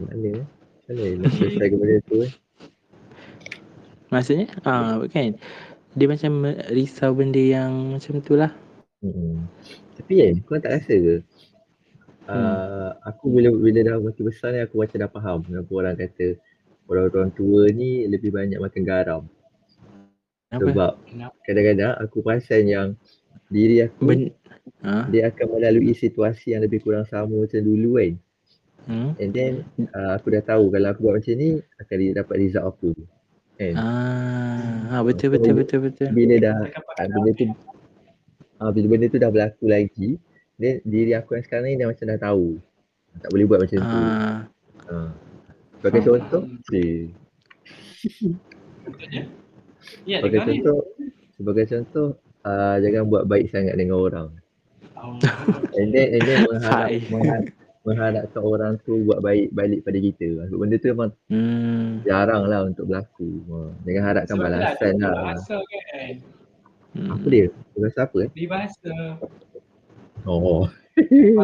[0.00, 0.44] Mana
[0.88, 2.32] mana nak selesaikan benda tu eh?
[4.10, 5.36] Maksudnya ah uh, kan
[5.98, 8.52] dia macam risau benda yang macam tu lah.
[9.00, 9.48] Hmm.
[10.00, 11.16] Tapi kan, kau tak rasa ke?
[12.30, 16.38] Uh, aku bila bila dah makin besar ni aku macam dah faham kenapa orang kata
[16.86, 19.22] orang-orang tua ni lebih banyak makan garam.
[20.48, 20.62] Kenapa?
[20.64, 21.34] Sebab Kenapa?
[21.46, 22.88] kadang-kadang aku perasan yang
[23.50, 24.20] diri aku Ben
[24.86, 25.10] ha?
[25.10, 28.12] dia akan melalui situasi yang lebih kurang sama macam dulu kan.
[28.88, 29.10] Hmm?
[29.20, 29.52] And then
[29.92, 31.50] uh, aku dah tahu kalau aku buat macam ni
[31.82, 32.90] akan dapat result apa.
[33.60, 33.74] Kan?
[33.76, 36.08] Ah, ha, betul betul betul betul.
[36.16, 37.44] Bila dah pakai benda tu
[38.60, 40.20] uh, bila benda tu dah berlaku lagi,
[40.60, 42.46] then diri aku yang sekarang ni dah macam dah tahu.
[43.18, 43.98] Tak boleh buat macam tu.
[43.98, 44.38] Ah,
[44.90, 45.10] Uh.
[45.78, 46.06] Sebagai Ah.
[46.12, 46.80] contoh, si,
[48.84, 49.22] Contohnya?
[50.02, 50.78] Ya, sebagai contoh,
[51.36, 52.08] sebagai contoh,
[52.42, 54.28] uh, jangan buat baik sangat dengan orang.
[55.00, 55.16] Oh,
[55.78, 57.44] And then, and then mengharap, mengharap,
[57.86, 60.28] mengharapkan orang tu buat baik balik pada kita.
[60.50, 62.04] Sebab benda tu memang hmm.
[62.04, 63.30] jarang lah untuk berlaku.
[63.48, 65.14] Uh, jangan harapkan Sebab tu balasan lah.
[65.16, 66.14] Bahasa kan.
[66.92, 67.10] Hmm.
[67.10, 67.46] Apa dia?
[67.74, 68.28] Bahasa apa eh?
[68.32, 68.92] Di bahasa.
[70.24, 70.68] Oh.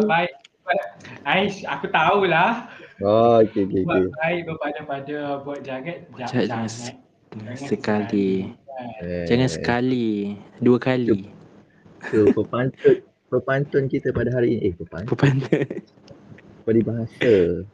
[0.05, 0.33] Baik.
[1.23, 2.67] Aish, aku tahulah.
[2.99, 3.87] Oh, okay, okay, okay.
[3.87, 6.67] Buat baik berpada-pada, buat jagat, ja- Jangan- jangan.
[6.67, 6.95] jangan
[7.37, 8.31] Jangan sekali.
[8.43, 8.89] Kan.
[9.01, 10.09] Eh, Jangan sekali,
[10.59, 11.29] dua kali.
[12.13, 15.65] So, pepantun, pepantun kita pada hari ini, eh pepantun, Pepantun.
[16.65, 17.65] peribahasa.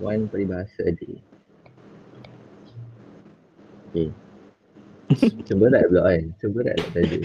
[0.00, 1.20] One peribahasa a day.
[3.92, 4.08] Okay.
[5.12, 6.22] Macam berat pula kan.
[6.30, 7.18] Macam berat lah tadi.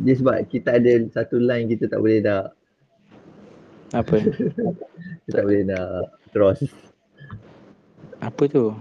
[0.00, 2.56] Dia sebab kita ada satu line kita tak boleh nak,
[3.92, 4.16] Apa?
[4.16, 5.88] kita tak boleh nak
[6.30, 6.60] cross.
[8.18, 8.72] Apa tu?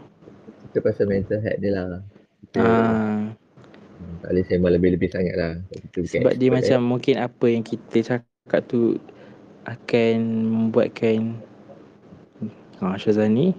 [0.72, 1.90] Kita pasal mental health dia lah.
[2.42, 3.20] Kita Ah,
[4.00, 5.54] hmm, tak boleh sembang lebih-lebih sangat lah.
[5.92, 8.96] Kita sebab dia macam mungkin apa yang kita cakap tu
[9.64, 11.36] akan membuatkan
[12.82, 13.56] Ha, Syazani eh.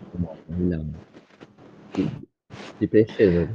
[0.53, 0.93] hilang.
[1.97, 2.13] De-
[2.77, 3.47] Depression tu.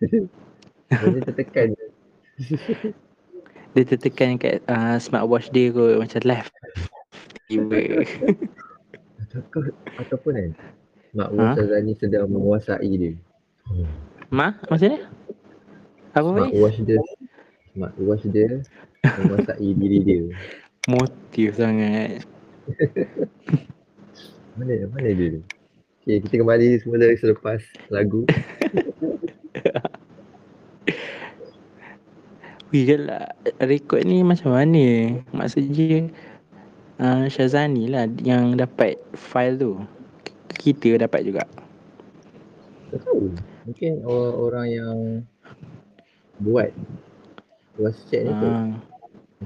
[0.00, 1.68] Dia tertekan.
[3.74, 6.52] dia tertekan kat uh, smartwatch dia kot macam left.
[7.50, 8.04] Tiba.
[9.24, 9.62] Ataupun,
[9.98, 10.50] ataupun kan
[11.14, 11.54] Mak Ha?
[11.54, 13.14] Syazani sedang menguasai dia.
[14.34, 15.06] Ma, maksudnya?
[16.14, 16.26] Apa?
[16.26, 16.98] Smartwatch dia
[17.74, 18.50] Smartwatch dia
[19.02, 20.22] menguasai diri dia.
[20.90, 22.26] Motif sangat.
[24.58, 25.42] Mana mana dia?
[26.04, 28.28] Okay, kita kembali semula selepas lagu.
[32.74, 33.22] Wih, kalau
[33.62, 35.14] rekod ni macam mana?
[35.30, 36.10] Maksudnya
[36.98, 39.72] uh, Syazani lah yang dapat file tu.
[40.58, 41.46] Kita dapat juga.
[42.90, 43.30] Tahu.
[43.70, 44.98] Mungkin orang, yang
[46.42, 46.74] buat
[47.78, 48.48] voice chat ni tu.
[48.50, 48.74] Uh,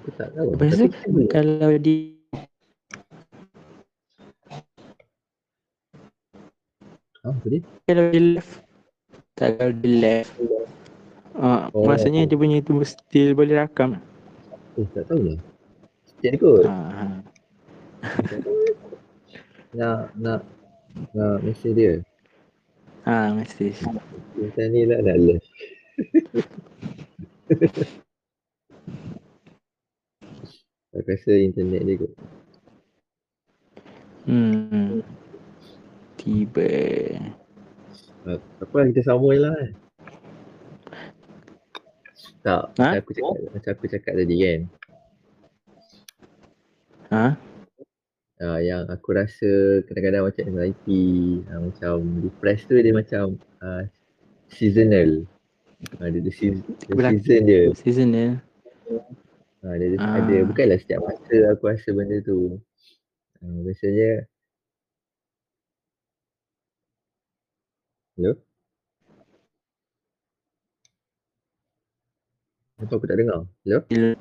[0.00, 0.56] Aku tak tahu.
[0.56, 0.88] Lepas tu,
[1.28, 2.16] kalau di
[7.44, 7.60] dia?
[7.84, 8.64] kalau di left
[9.36, 10.32] tak kalau di left
[11.38, 11.86] uh, Oh.
[11.86, 13.98] maksudnya dia punya tu still boleh rakam
[14.74, 15.38] Eh, tak tahu lah.
[16.18, 16.62] Chat kot.
[16.62, 17.18] uh,
[19.70, 20.40] Nak, nak,
[21.12, 21.92] nak mesej dia.
[23.02, 23.74] ha mesti
[24.34, 25.48] Macam ni lah nak left.
[30.90, 32.12] Aku rasa internet dia kot.
[34.26, 35.00] hmm
[36.18, 36.68] tiba
[38.22, 39.70] Ah, Apa kita sama je lah kan.
[42.38, 42.94] Tak, Ha?
[42.94, 44.60] macam aku cakap, macam aku cakap tadi kan.
[47.10, 47.26] ha
[48.38, 53.82] Uh, yang aku rasa kadang-kadang macam anxiety, uh, macam depressed tu dia macam uh,
[54.46, 55.26] seasonal.
[55.98, 57.62] Uh, dia ada season, dia season dia.
[57.74, 58.28] season dia
[59.58, 60.22] Uh, dia ada, Ah.
[60.22, 62.62] ada, bukanlah setiap masa aku rasa benda tu.
[63.42, 64.22] Uh, biasanya
[68.14, 68.38] Hello?
[72.78, 73.42] Apa aku tak dengar?
[73.66, 73.78] Hello?
[73.90, 74.14] Hello.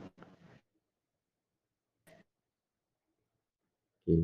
[4.07, 4.21] Okay.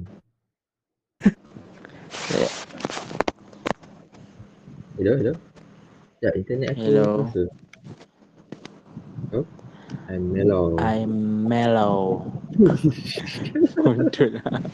[4.98, 5.34] hello, hello?
[6.26, 7.10] Ya, internet aku Hello.
[9.30, 9.42] Hello?
[10.10, 10.74] I'm mellow.
[10.82, 11.14] I'm
[11.46, 12.26] mellow
[13.86, 14.66] Control lah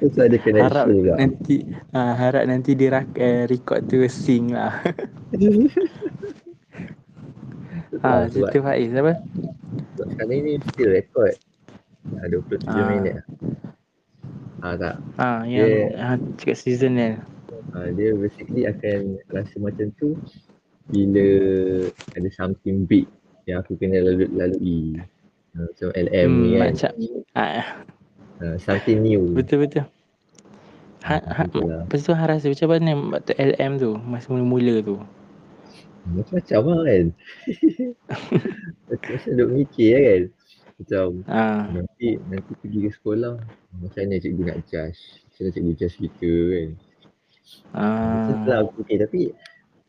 [0.00, 1.12] Terus ada Harap connection juga.
[1.20, 1.56] nanti
[1.92, 4.88] uh, Harap nanti dia uh, record tu sing lah Ah,
[8.02, 9.12] ha, sebab, Cerita Faiz apa?
[9.94, 11.34] sebab sekarang ni still record.
[12.18, 12.86] Ah, 27 Ah.
[12.90, 13.14] minit.
[14.62, 14.94] Ah tak.
[15.18, 17.18] Ha, yang ha, cakap seasonal
[17.72, 20.12] Ah, dia basically akan rasa macam tu
[20.92, 21.24] bila
[22.12, 23.08] ada something big
[23.48, 25.00] yang aku kena lalu lalui.
[25.56, 26.70] Ah, macam LM ni hmm, kan.
[26.72, 26.90] Macam
[27.34, 27.66] ah,
[28.42, 29.22] Ah, something new.
[29.32, 29.86] Betul-betul
[31.02, 31.42] ha, ha.
[31.50, 32.90] Lepas tu Han rasa macam mana
[33.34, 34.96] LM tu Masa mula-mula tu
[36.10, 37.06] Macam-macam lah kan.
[38.90, 40.22] Macam-macam duk mikir lah kan.
[40.82, 43.38] Macam ha, nanti nanti pergi ke sekolah
[43.78, 45.00] macam mana cikgu nak judge.
[45.30, 46.68] Macam mana cikgu judge kita kan.
[47.70, 49.20] Macam tu lah ha, aku fikir tapi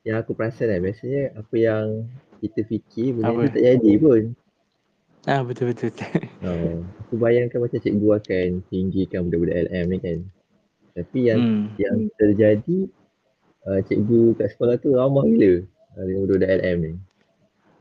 [0.04, 1.86] yang aku perasan kan biasanya apa yang
[2.44, 3.48] kita fikir benda Apa?
[3.48, 4.22] tu tak jadi pun.
[5.26, 5.92] ah, Betul-betul
[6.44, 10.20] Uh, aku bayangkan macam cikgu akan tinggikan budak-budak LM ni kan.
[10.94, 11.80] Tapi yang hmm.
[11.80, 12.80] yang terjadi
[13.66, 15.64] uh, cikgu kat sekolah tu ramah gila
[15.96, 16.92] dengan budak-budak LM ni.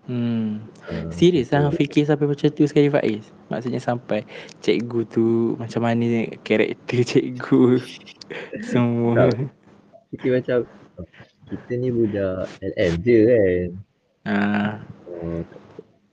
[0.02, 0.66] Hmm.
[0.90, 4.26] Uh, Serius lah fikir sampai macam tu sekali Faiz Maksudnya sampai
[4.58, 7.78] cikgu tu Macam mana karakter cikgu
[8.66, 9.30] Semua
[10.10, 10.66] fikir macam
[11.46, 13.68] kita ni budak LM je kan.
[14.26, 14.72] ah,
[15.22, 15.40] Uh,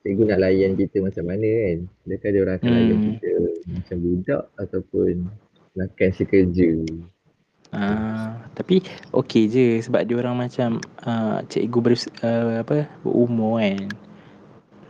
[0.06, 1.78] cikgu nak layan kita macam mana kan.
[2.06, 2.78] Adakah dia orang akan Hmm.
[2.78, 3.30] layan kita
[3.74, 5.14] macam budak ataupun
[5.74, 6.70] lakan sekerja.
[7.76, 8.82] Ah, Tapi
[9.14, 13.90] okey je Sebab dia orang macam ah, Cikgu ber, ah, apa, berumur kan.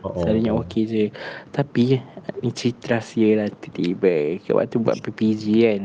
[0.00, 1.04] Oh, Selalunya okey je.
[1.52, 2.00] Tapi
[2.40, 5.82] ni cerita rahsia lah Tiba-tiba Kat waktu buat PPG kan.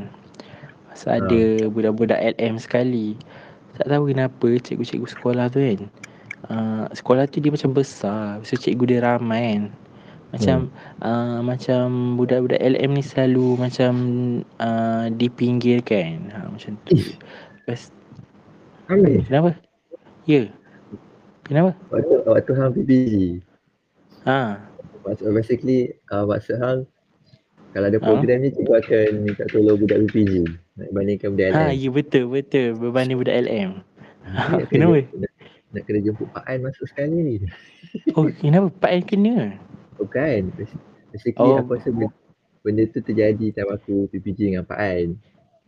[0.92, 3.20] Masa ada budak-budak LM sekali.
[3.76, 5.80] Tak tahu kenapa cikgu-cikgu sekolah tu kan.
[6.46, 8.40] Uh, Sekolah tu dia macam besar.
[8.48, 9.64] So cikgu dia ramai kan
[10.36, 10.58] Macam
[11.00, 11.84] uh, Macam
[12.16, 13.94] budak-budak LM ni selalu Macam
[14.58, 17.90] uh, Dipinggirkan ha, Macam tu Lepas
[18.86, 19.50] Ambil Kenapa?
[20.24, 20.52] Ya
[21.42, 21.78] Kenapa?
[21.88, 23.14] waktu waktu hang PPG.
[24.26, 24.58] Ha
[25.04, 26.80] Maksud basically uh, maksud hang
[27.70, 28.08] kalau ada Ha?
[28.08, 31.78] program ni cikgu akan minta tolong budak PPG nak bandingkan budak Ha LM.
[31.78, 33.70] ya betul betul Berbanding budak LM
[34.26, 34.98] kena- Kenapa?
[35.14, 35.32] Nak,
[35.70, 37.46] nak kena jemput Pak An masuk sekali.
[38.12, 38.68] Oh kenapa?
[38.74, 39.36] Pak An kena?
[39.96, 40.40] Bukan.
[40.54, 41.64] Bas- Basically Oh.
[41.64, 42.12] aku rasa benda,
[42.60, 45.08] benda tu terjadi time aku PPG dengan Pak An.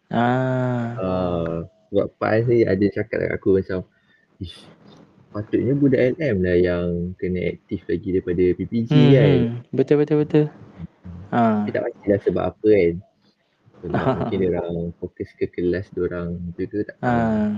[0.08, 1.56] Ah, Uh,
[1.88, 3.80] sebab Pak An ni ada cakap dengan aku macam
[4.38, 4.68] Ish,
[5.30, 6.86] patutnya budak LM lah yang
[7.16, 9.30] kena aktif lagi daripada PPG hmm, kan.
[9.32, 9.52] hmm.
[9.72, 10.46] Betul betul betul
[11.28, 12.94] Ah, Tapi tak pastilah sebab apa kan.
[14.20, 17.08] Mungkin dia orang fokus ke kelas dia orang tu tak tahu.
[17.08, 17.50] ah.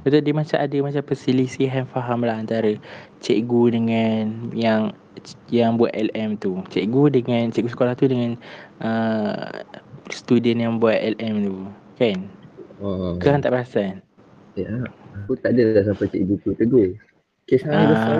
[0.00, 2.72] Betul dia macam ada macam perselisihan faham lah antara
[3.20, 4.22] cikgu dengan
[4.56, 4.82] yang
[5.48, 6.60] yang buat LM tu.
[6.68, 8.34] Cikgu dengan cikgu sekolah tu dengan
[8.80, 9.62] uh,
[10.08, 11.56] student yang buat LM tu.
[11.96, 12.26] Kan?
[12.78, 14.02] Oh, Ke hang tak perasan?
[14.52, 14.84] ya.
[15.24, 16.96] Aku tak ada dah sampai cikgu tu tegur.
[17.44, 17.90] Kes hang ni Ah.
[17.90, 18.18] besar?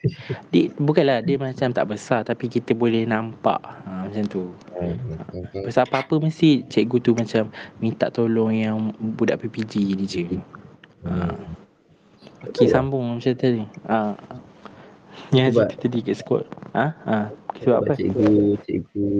[0.48, 4.48] Dia, bukanlah dia macam tak besar tapi kita boleh nampak ha, macam tu.
[4.72, 4.96] Oh,
[5.60, 10.24] Pasal apa-apa mesti cikgu tu macam minta tolong yang budak PPG ni je.
[11.04, 11.36] Ha.
[12.48, 13.60] Okey sambung macam tadi.
[13.92, 14.16] Ha.
[15.30, 16.48] Yang Sebab- tadi kat sekolah.
[16.72, 16.86] Ha?
[17.04, 17.18] Ha.
[17.60, 17.92] Sebab apa?
[17.94, 18.32] Cikgu,
[18.64, 19.10] cikgu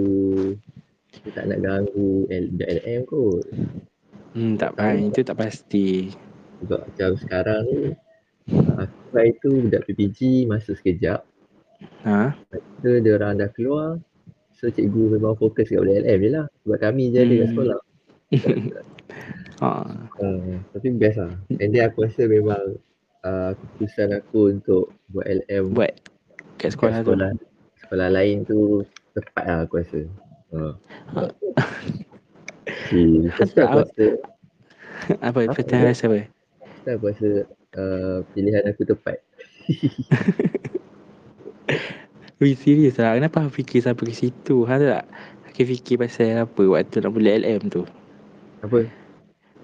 [1.10, 3.44] dia tak nak ganggu L, budak LM kot.
[4.32, 5.10] Hmm, tak faham.
[5.10, 6.14] Itu tak pasti.
[6.62, 7.80] Sebab macam sekarang ni
[8.78, 11.20] aku try tu budak PPG masuk sekejap.
[12.04, 12.34] Ha?
[12.80, 13.98] So dia orang dah keluar.
[14.54, 16.46] So cikgu memang fokus kat budak LM je lah.
[16.62, 17.52] Sebab kami je ada kat Hmm.
[17.52, 17.80] sekolah.
[19.60, 19.84] Ha.
[20.16, 21.36] Uh, tapi best lah.
[21.52, 22.80] And then aku rasa memang
[23.24, 25.92] uh, keputusan aku untuk buat LM Buat
[26.60, 27.16] kat kat sekolah tu.
[27.16, 27.30] sekolah,
[27.84, 28.84] sekolah lain tu
[29.16, 30.00] tepat lah aku rasa.
[30.52, 30.74] Uh.
[32.90, 33.26] Okay.
[33.34, 34.04] Tu aku rasa,
[35.18, 35.38] Apa?
[35.42, 35.58] Apa?
[35.58, 36.20] Pertanyaan rasa apa?
[36.80, 37.28] tu aku rasa
[37.76, 39.18] uh, pilihan aku tepat.
[42.40, 43.20] Wih serius lah.
[43.20, 44.64] Kenapa hang fikir sampai ke situ?
[44.64, 45.04] Hang tak
[45.44, 47.82] Hang fikir pasal apa waktu nak boleh LM tu?
[48.64, 48.88] Apa?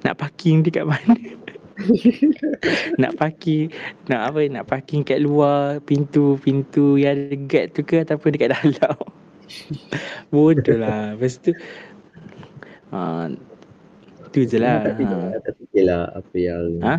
[0.05, 1.17] Nak parking dekat mana?
[3.01, 3.69] nak parking
[4.09, 8.97] nak apa nak parking kat luar pintu-pintu yang ada gate tu ke ataupun dekat dalam.
[10.33, 11.15] Bodoh lah.
[11.15, 11.53] Lepas tu
[12.91, 13.29] ha,
[14.31, 14.83] tu je lah.
[14.83, 15.39] Tak, fikir, Ha.
[15.39, 16.97] tak fikirlah apa yang Ha?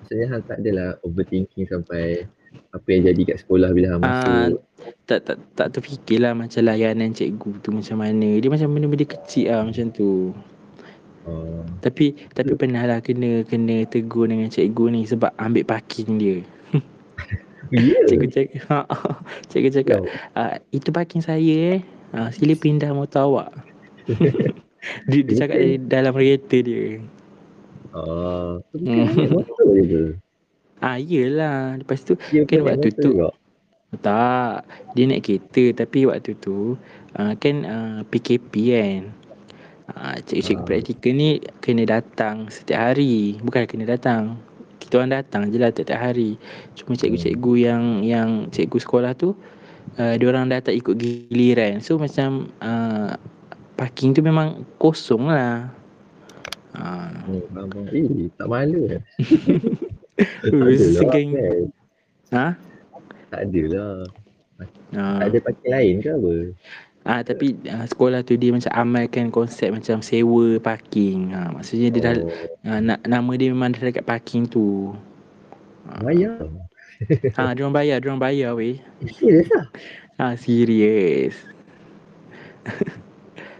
[0.00, 2.30] Maksudnya hang tak adalah overthinking sampai
[2.70, 4.14] apa yang jadi kat sekolah bila hang Ah,
[4.48, 4.60] masuk.
[5.04, 8.38] tak tak tak terfikirlah macam layanan cikgu tu macam mana.
[8.38, 10.30] Dia macam benda-benda kecil lah macam tu.
[11.26, 11.66] Oh.
[11.82, 16.38] Tapi tapi pernah lah kena kena tegur dengan cikgu ni sebab ambil parking dia.
[17.74, 17.98] Ya.
[18.06, 18.78] Cikgu cakap, ha,
[19.50, 20.00] cikgu cakap,
[20.38, 21.80] ah, itu parking saya eh.
[22.14, 23.50] Ah, sila pindah motor awak.
[25.10, 27.02] dia, dia cakap dari dalam kereta dia.
[29.34, 30.02] Motor je ke?
[30.78, 31.74] Ah, yelah.
[31.74, 33.34] Lepas tu, Dia Kan waktu tu- juga?
[33.98, 34.68] tak.
[34.94, 35.82] Dia naik kereta.
[35.82, 36.78] Tapi waktu tu,
[37.18, 39.02] ah, kan ah, PKP kan.
[39.86, 40.66] Ah, cikgu-cikgu Ah.
[40.66, 43.38] praktikal ni kena datang setiap hari.
[43.38, 44.34] Bukan kena datang.
[44.82, 46.34] Kita orang datang je lah tiap-tiap hari.
[46.74, 49.34] Cuma cikgu-cikgu yang yang cikgu sekolah tu,
[49.98, 51.78] uh, orang dah tak ikut giliran.
[51.78, 53.14] So macam uh,
[53.78, 55.70] parking tu memang kosong lah.
[56.74, 57.86] Uh, Hmm, faham, faham.
[57.94, 59.00] Eh, tak malu eh.
[60.42, 61.28] tak adalah segang.
[61.34, 61.62] kan.
[62.34, 62.48] ha?
[63.30, 63.90] Tak adalah.
[64.94, 66.32] Uh, Tak ada parking lain ke apa?
[67.06, 71.30] Ah tapi uh, sekolah tu dia macam amalkan konsep macam sewa parking.
[71.30, 72.34] Ha, maksudnya dia dah Oh,
[72.66, 74.90] uh, na- nama dia memang dah dekat parking tu.
[76.02, 76.42] bayar.
[77.38, 78.82] Ha dia orang bayar, dia orang bayar weh.
[79.06, 79.66] Eh, serius lah?
[80.18, 81.36] Ha serius.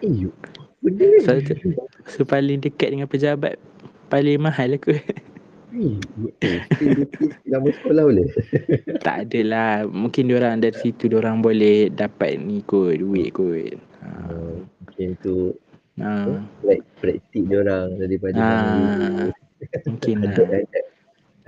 [0.02, 0.34] Eh, you.
[0.82, 1.06] Benda.
[1.22, 1.38] So,
[2.10, 3.62] so paling dekat dengan pejabat
[4.10, 4.98] paling mahal aku.
[7.46, 8.26] Nama sekolah boleh?
[9.06, 9.84] tak adalah.
[9.86, 13.74] Mungkin dia orang dari situ dia orang boleh dapat ni kot, duit kot.
[14.02, 14.10] Ha.
[14.30, 14.62] Oh,
[15.20, 15.52] tu
[15.96, 16.28] Ha,
[16.60, 19.32] like praktik dia orang daripada mana
[19.88, 20.36] mungkin lah.
[20.36, 20.80] ada ada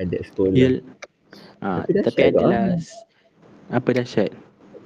[0.00, 0.57] ada sekolah.
[0.57, 0.76] Yel,
[1.61, 3.04] ha, Tapi tapi dahsyat adalah juga, s-
[3.68, 4.31] apa dahsyat?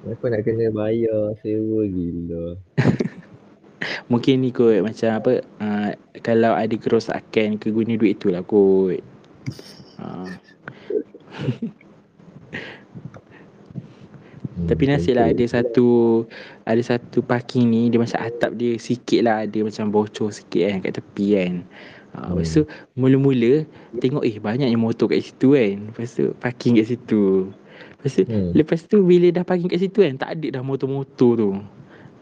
[0.02, 2.46] Kenapa nak kena bayar sewa gila?
[4.10, 5.90] Mungkin ni kot macam apa uh,
[6.26, 8.98] kalau ada kerosakan ke guna duit tu lah kot.
[9.98, 10.28] Uh,
[14.52, 15.86] Hmm, tapi nasib lah ada satu
[16.68, 20.78] ada satu parking ni dia macam atap dia sikit lah ada macam bocor sikit kan
[20.84, 21.54] kat tepi kan.
[22.12, 23.64] Uh, lepas tu mula-mula
[23.96, 25.76] tengok eh banyaknya motor kat situ kan.
[25.88, 27.48] Lepas tu parking kat situ.
[27.96, 28.50] Lepas tu Hmm.
[28.52, 31.50] Lepas tu bila dah parking kat situ kan tak ada dah motor-motor tu.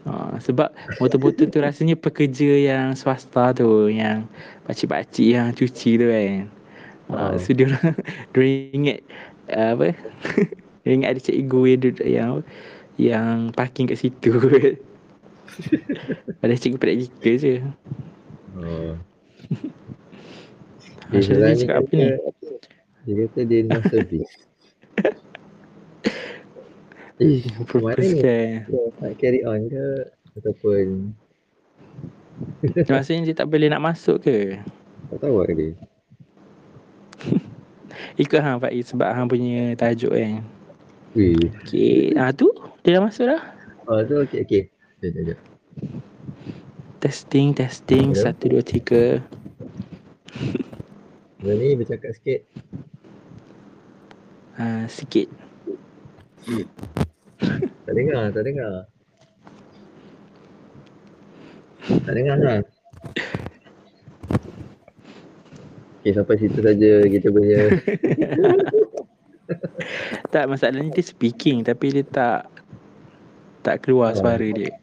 [0.07, 4.25] Ha, sebab motor-motor tu rasanya pekerja yang swasta tu yang
[4.65, 6.60] pakcik-pakcik yang cuci tu kan.
[7.11, 7.39] Ha, Oh.
[7.39, 7.95] so dia orang
[8.33, 8.97] dia ingat
[9.51, 9.87] uh, apa?
[10.83, 12.31] dia ingat ada cikgu yang duduk yang
[12.95, 14.31] yang parking kat situ.
[16.41, 17.55] Ada cikgu praktikal je.
[18.55, 18.95] Oh.
[21.11, 22.07] Ha, Syazrin cakap apa ni?
[23.03, 24.31] Dia kata dia no service.
[27.21, 27.43] Eh,
[27.77, 28.17] mana ni?
[29.03, 29.87] Nak carry on ke?
[30.39, 31.11] Ataupun
[32.89, 34.57] Maksudnya dia tak boleh nak masuk ke?
[35.11, 35.69] tak tahu ke dia?
[38.19, 40.43] Ikut hang Faiz sebab hang punya tajuk kan.
[41.17, 41.35] Weh.
[41.63, 42.47] Okey, ah tu
[42.81, 43.41] dia dah masuk dah.
[43.87, 44.63] Oh tu okey okey.
[45.01, 45.39] Jom jom jom.
[47.01, 48.13] Testing, testing.
[48.13, 48.29] Ya.
[48.29, 49.17] Satu, dua, tiga.
[51.41, 52.45] Mana ni bercakap sikit.
[54.53, 55.25] Ah, sikit.
[57.81, 58.85] Tak dengar, tak dengar.
[62.05, 62.61] Tak dengar lah.
[66.01, 67.61] Okay sampai situ saja kita punya
[70.33, 72.49] tak masalahnya dia speaking tapi dia tak
[73.61, 74.17] tak keluar Oh.
[74.17, 74.73] suara dia.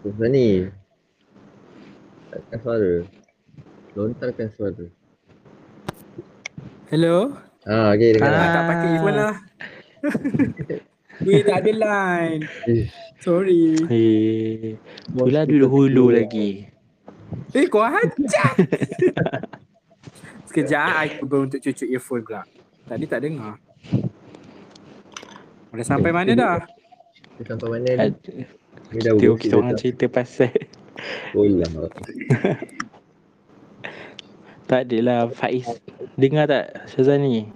[0.00, 0.68] Macam ni.
[2.28, 2.92] Takkan suara.
[3.92, 4.84] Lontarkan suara.
[6.88, 7.16] Hello?
[7.64, 8.28] Ah, okay dengar.
[8.28, 8.50] Ah, Ah.
[8.50, 9.36] tak pakai earphone lah.
[11.20, 12.42] Weh, tak ada line.
[13.20, 13.64] Sorry.
[13.88, 14.76] Eh,
[15.12, 16.68] pula duduk hulu lagi.
[17.52, 18.52] Eh, kau hajar.
[20.50, 22.42] Sekejap, I cuba untuk cucuk earphone pula.
[22.84, 23.54] Tadi tak dengar.
[25.70, 26.58] Dah sampai mana dah?
[27.38, 28.10] Kita sampai mana ni?
[28.98, 29.78] Dah Kita, kita orang dah.
[29.78, 30.50] cerita pasal
[31.30, 31.62] Bola.
[34.66, 35.70] tak adalah Faiz.
[36.18, 37.46] Dengar tak Syazani?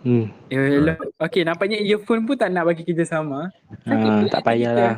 [0.00, 0.96] Hmm, Eh, hello.
[1.20, 3.52] Okay, nampaknya earphone pun tak nak bagi kita sama.
[3.84, 4.96] ah, tak payahlah.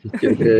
[0.00, 0.52] Cucuk ke,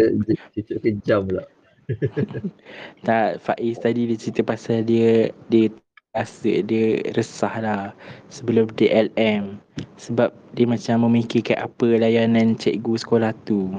[0.52, 1.48] cucuk ke jam pula.
[3.06, 5.70] Tak Faiz tadi dia cerita pasal dia dia
[6.10, 7.82] rasa dia resah lah
[8.26, 9.62] sebelum dia LM
[9.94, 13.70] sebab dia macam memikirkan apa layanan cikgu sekolah tu.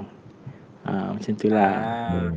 [0.88, 1.76] Ha, macam tu lah.
[1.84, 2.32] Ah.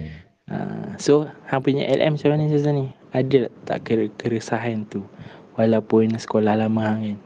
[0.51, 0.57] Ha,
[1.01, 2.87] so, hang punya LM macam mana Syazan ni?
[3.14, 5.07] Ada tak kere- keresahan tu?
[5.55, 7.18] Walaupun sekolah lama hang kan?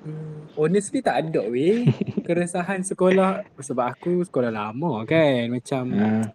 [0.00, 1.86] Hmm, honestly tak ada weh.
[2.26, 5.46] Keresahan sekolah sebab aku sekolah lama kan.
[5.48, 6.34] Macam Ha,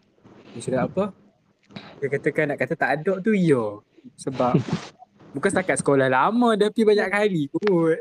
[0.58, 1.25] cakap apa?
[2.00, 3.80] Dia katakan nak kata tak ada tu ya.
[4.20, 4.54] Sebab
[5.36, 8.00] bukan setakat sekolah lama tapi banyak kali kot.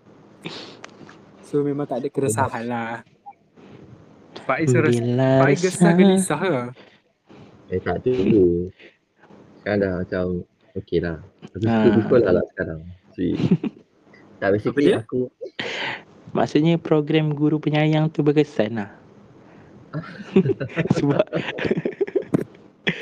[1.46, 3.02] so memang tak ada keresahan lah.
[4.46, 6.62] Faiz rasa bila Faiz gesah gelisah ke?
[7.70, 8.48] Eh tak tu dulu.
[9.60, 10.24] Sekarang dah macam
[10.82, 11.18] okey lah.
[11.54, 12.80] Aku sekolah lah sekarang.
[13.14, 13.38] Sweet.
[14.40, 15.04] tak basically dia?
[15.04, 15.30] aku
[16.30, 18.90] Maksudnya program guru penyayang tu berkesan lah.
[20.94, 21.26] Sebab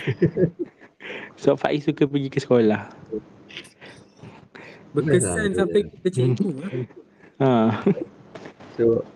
[1.40, 2.90] Sebab Faiz suka pergi ke sekolah.
[4.92, 5.56] Berkesan Benar.
[5.56, 6.48] sampai kita cikgu.
[6.72, 6.86] eh.
[7.38, 7.70] Ha.
[8.74, 9.06] so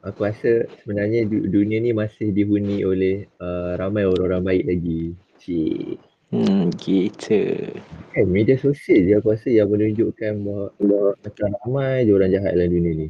[0.00, 5.12] aku rasa sebenarnya du- dunia ni masih dihuni oleh uh, ramai orang-orang baik lagi.
[5.36, 6.00] Cik.
[6.32, 7.68] Hmm, gitu.
[8.16, 12.50] Kan media sosial je aku rasa yang menunjukkan bahawa, bahawa macam ramai je orang jahat
[12.56, 13.08] dalam dunia ni.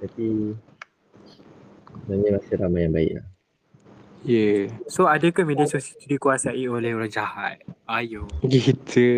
[0.00, 0.26] Tapi
[1.92, 3.26] sebenarnya masih ramai yang baik lah.
[4.22, 4.62] Ya, yeah.
[4.86, 7.58] So adakah media sosial itu dikuasai oleh orang jahat?
[7.90, 8.30] Ayo.
[8.46, 9.10] gitu.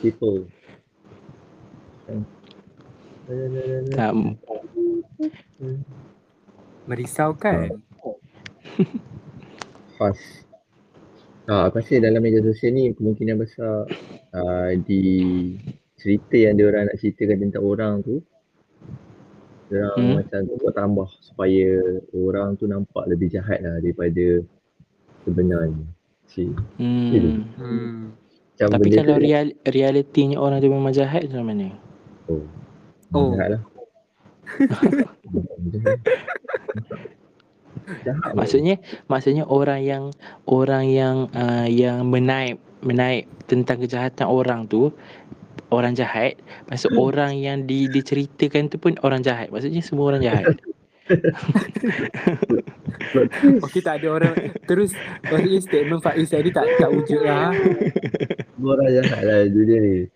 [0.00, 0.48] People.
[3.94, 4.10] Tak,
[6.90, 7.78] Merisaukan.
[9.94, 10.50] Fast.
[11.46, 13.86] Ah, aku rasa dalam media sosial ni kemungkinan besar
[14.34, 15.02] uh, di
[15.94, 18.18] cerita yang dia orang nak ceritakan tentang orang tu
[19.70, 20.14] orang Hmm.
[20.18, 21.68] macam buat tambah supaya
[22.12, 24.42] orang tu nampak lebih jahat lah daripada
[25.22, 25.82] sebenarnya.
[26.26, 26.50] Cik.
[26.78, 27.42] hmm.
[27.54, 28.14] Hmm.
[28.60, 31.68] Macam Tapi kalau tu, real, realitinya orang tu memang jahat macam mana?
[32.28, 32.44] oh,
[33.10, 33.34] Oh.
[33.34, 33.62] jahat lah.
[38.06, 38.32] jahat.
[38.34, 38.74] Maksudnya
[39.06, 40.04] maksudnya orang yang
[40.46, 44.90] orang yang uh, yang menaip menaip tentang kejahatan orang tu
[45.70, 46.34] orang jahat
[46.70, 50.46] maksud orang yang di, diceritakan tu pun orang jahat maksudnya semua orang jahat
[53.66, 54.94] Okey tak ada orang terus
[55.26, 57.50] maksudnya statement Faiz tadi tak tak wujud lah.
[58.54, 60.06] Semua orang jahat lah dunia ni.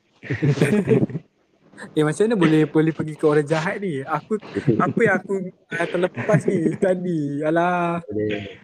[1.98, 4.06] Eh macam mana boleh boleh pergi ke orang jahat ni?
[4.06, 4.38] Aku
[4.78, 7.42] apa yang aku uh, terlepas ni tadi?
[7.42, 7.98] Alah.
[8.06, 8.62] Boleh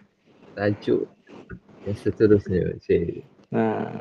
[0.55, 1.11] tajuk
[1.83, 2.79] yang seterusnya.
[2.79, 3.27] Cik.
[3.51, 3.91] ha.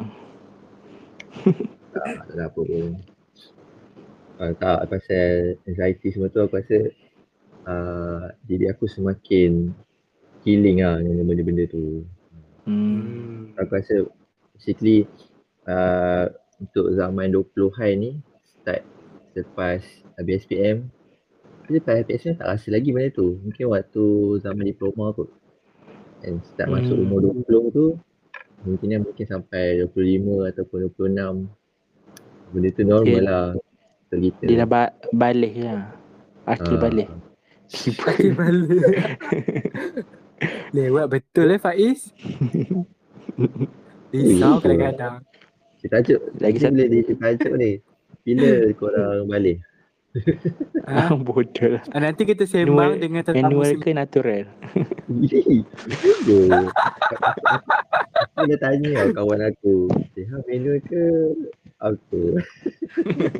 [1.91, 2.95] Tak, ada apa pun.
[4.41, 6.78] Uh, tak, pasal anxiety semua tu aku rasa
[7.68, 9.68] uh, diri aku semakin
[10.47, 12.07] healing lah dengan benda-benda tu.
[12.64, 13.53] hmm.
[13.61, 14.09] Aku rasa
[14.57, 15.05] basically
[15.68, 18.11] uh, untuk zaman 20-an ni
[18.49, 18.86] start
[19.36, 19.84] selepas
[20.16, 20.88] habis SPM
[21.70, 23.38] Lepas SPM tak rasa lagi benda tu.
[23.47, 24.05] Mungkin waktu
[24.43, 25.30] zaman diploma kot.
[26.26, 27.05] And start masuk Hmm.
[27.07, 27.86] umur 20 tu
[28.61, 31.59] mungkin mungkin sampai 25 ataupun 26
[32.51, 33.22] benda tu normal Okay.
[33.22, 33.44] lah
[34.12, 34.42] kita.
[34.42, 35.80] dia dah ba- balik lah
[36.44, 37.09] akil Ah, balik
[37.70, 38.82] Sakit balik.
[40.74, 42.11] Lewat betul eh Faiz.
[44.11, 45.22] Risau kadang-kadang.
[45.78, 46.18] Kita tajuk.
[46.36, 46.74] Lagi Kita satu.
[46.74, 47.70] boleh di tajuk ni.
[48.20, 49.62] Bila korang balik?
[50.84, 51.14] Ha?
[51.14, 54.42] bodoh lah Ah, Nanti kita sembang Manual- dengan tetamu manual ke natural
[55.22, 55.62] Ih,
[56.26, 56.66] Bodoh.
[58.34, 59.86] Aku dah tanya tau kawan aku.
[60.18, 61.03] Ha, manual ke
[61.81, 62.20] apa?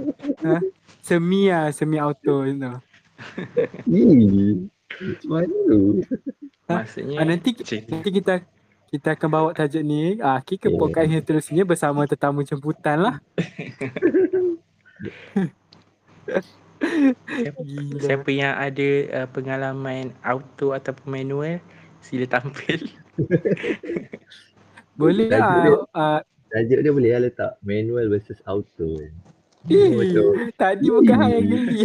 [1.07, 2.73] semi lah, semi auto tu.
[3.87, 5.81] Ih, macam mana tu?
[6.65, 7.63] Maksudnya Ah, nanti tu.
[7.87, 8.35] nanti kita
[8.89, 10.75] kita akan bawa tajuk ni ah ke Yeah.
[10.75, 13.17] podcast yang seterusnya bersama tetamu jemputan lah.
[16.81, 18.01] siapa, Gila.
[18.01, 21.61] siapa yang ada uh, pengalaman auto ataupun manual
[22.01, 22.89] sila tampil.
[24.97, 25.49] Boleh lah.
[25.61, 25.75] dia.
[26.51, 28.99] Ah, Tajuk dia boleh lah letak manual versus auto.
[28.99, 29.13] kan.
[29.69, 31.79] eh, Macam tadi bukan hal yang geli.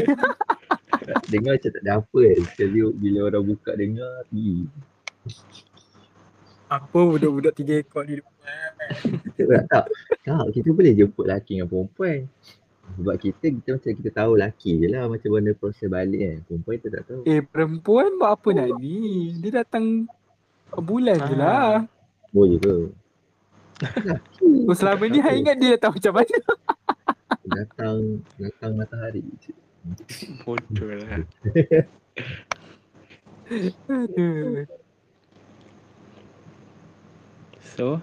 [1.32, 2.40] dengar macam tak ada apa kan.
[2.50, 4.54] Sekali bila orang buka dengar, pergi.
[6.66, 8.18] Apa budak-budak tiga ekor ni
[9.38, 9.86] Tak, tak,
[10.24, 12.26] tak, kita boleh jemput lelaki dengan perempuan.
[12.96, 16.38] Sebab kita, kita macam kita tahu lelaki je lah macam mana proses balik kan.
[16.44, 17.22] Perempuan kita tak tahu.
[17.24, 18.98] Eh perempuan buat apa nak ni?
[19.36, 20.06] Dia datang
[20.72, 21.38] bulan je Ah.
[21.38, 21.70] lah.
[22.30, 22.76] Boleh ke?
[24.66, 26.38] Oh, selama ni Hai ingat dia datang macam mana?
[27.46, 27.98] Datang,
[28.40, 29.22] datang matahari.
[30.42, 31.22] Bodoh lah.
[33.92, 34.66] Aduh.
[37.76, 38.02] So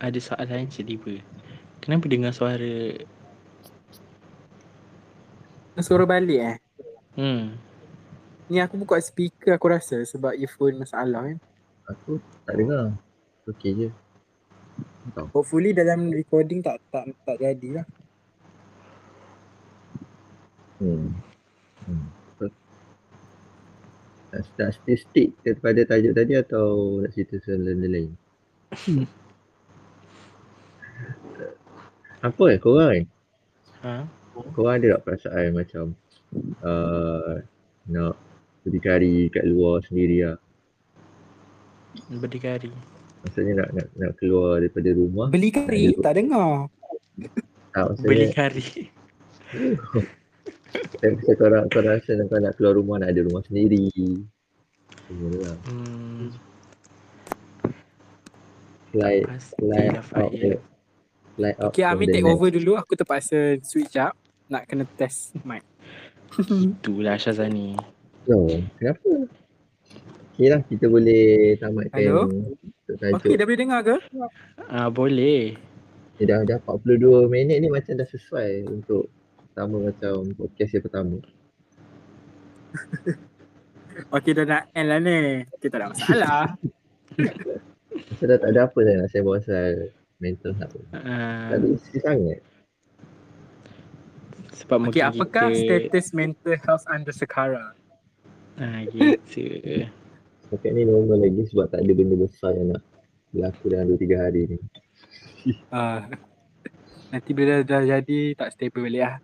[0.00, 1.22] ada soalan tiba
[1.78, 2.98] Kenapa dengar suara
[5.78, 6.58] Suara balik eh.
[7.14, 7.54] Hmm
[8.50, 11.38] Ni aku buka speaker aku rasa sebab earphone masalah kan.
[11.88, 12.92] Aku tak dengar.
[13.48, 13.88] Okey je.
[15.12, 15.28] Tak.
[15.36, 17.86] Hopefully dalam recording tak tak tak jadi lah.
[20.80, 21.12] Hmm.
[21.84, 22.06] hmm.
[24.34, 28.10] Nak, nak still stick kepada tajuk tadi atau nak cerita soal lain-lain?
[32.24, 33.06] Apa eh korang eh?
[33.84, 34.08] ha?
[34.56, 35.84] Korang ada tak perasaan macam
[36.64, 37.38] uh,
[37.86, 38.16] nak
[38.66, 40.36] berdikari kat luar sendiri lah?
[42.10, 42.72] Berdikari
[43.24, 46.52] Maksudnya nak, nak, nak keluar daripada rumah Beli kari Ada- tak dengar.
[47.72, 48.66] tak, Beli maksudnya kari
[51.00, 53.88] Saya rasa korang, korang rasa nak, kau nak keluar rumah nak ada rumah sendiri
[55.08, 56.26] Semua tu lah hmm,
[58.94, 59.16] Fly,
[59.58, 60.06] fly out
[61.34, 62.78] fly out Okay, Amin take over dulu.
[62.78, 64.14] Aku terpaksa switch up.
[64.46, 65.66] Nak kena test mic.
[66.78, 67.74] Itulah Syazani
[68.24, 68.48] No,
[68.78, 69.28] kenapa?
[70.34, 72.22] Okay lah, kita boleh tamatkan Hello?
[72.84, 73.96] Okay, dah boleh dengar ke?
[74.68, 75.56] ah, Boleh
[76.14, 79.10] Eh, dah, dah 42 minit ni macam dah sesuai untuk
[79.50, 81.16] pertama macam podcast yang pertama.
[84.10, 85.46] Okay, dah nak end lah ni.
[85.54, 86.42] Okay, tak ada masalah.
[88.10, 89.66] Macam dah tak ada apa dah nak saya pasal
[90.18, 90.82] mental health.
[90.90, 92.38] ah, Tak ada isi sangat.
[94.50, 97.74] Sebab Okay, mungkin apakah kita status mental health anda sekarang?
[98.58, 99.86] ah, Gitu
[100.44, 102.82] Setakat ni normal lagi sebab tak ada benda besar yang nak
[103.32, 104.58] berlaku dalam 2-3 hari ni.
[105.72, 106.04] Uh,
[107.12, 109.16] nanti bila dah, dah jadi, tak stable balik lah.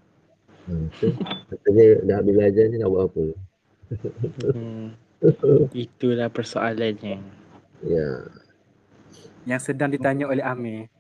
[0.68, 1.12] Hmm, so,
[1.51, 3.25] katanya dah habis belajar ni nak buat apa?
[4.55, 4.87] hmm,
[5.75, 7.18] Itulah persoalannya
[7.81, 8.09] Ya,
[9.49, 10.93] Yang sedang ditanya oleh Amir.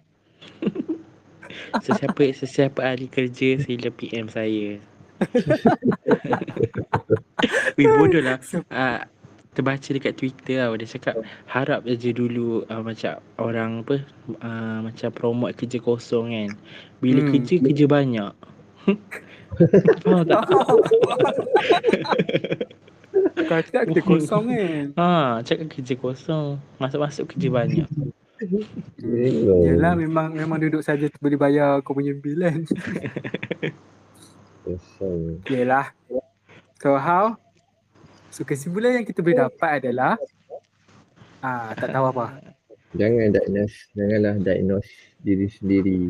[1.84, 4.80] Sesiapa sesiapa ahli kerja sila PM saya.
[7.76, 8.40] Weh bodoh lah.
[8.72, 9.04] Uh,
[9.60, 10.72] terbaca dekat Twitter tau.
[10.80, 13.96] Dia cakap harap je dulu uh, macam orang apa
[14.40, 16.50] uh, macam promote kerja kosong kan.
[17.04, 17.30] Bila Hmm.
[17.36, 18.32] kerja kerja banyak.
[20.00, 20.44] Faham tak?
[23.44, 24.84] Kau cakap kita kosong kan?
[24.96, 25.08] Ha,
[25.44, 26.56] cakap kerja kosong.
[26.80, 27.88] Masuk-masuk kerja banyak.
[29.68, 32.64] Yelah memang memang duduk saja boleh bayar kau punya bil kan.
[34.64, 35.44] Kosong.
[35.44, 35.92] Yelah.
[36.80, 37.36] So how?
[38.30, 40.14] So kesimpulan yang kita boleh dapat adalah
[41.42, 42.54] ah tak tahu apa.
[42.94, 44.90] Jangan diagnose, janganlah diagnose
[45.22, 46.00] diri sendiri.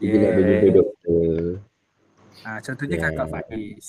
[0.00, 0.32] Yeah.
[0.32, 1.60] berjumpa doktor.
[2.48, 3.12] Ah contohnya Yeah.
[3.12, 3.88] kakak Faiz.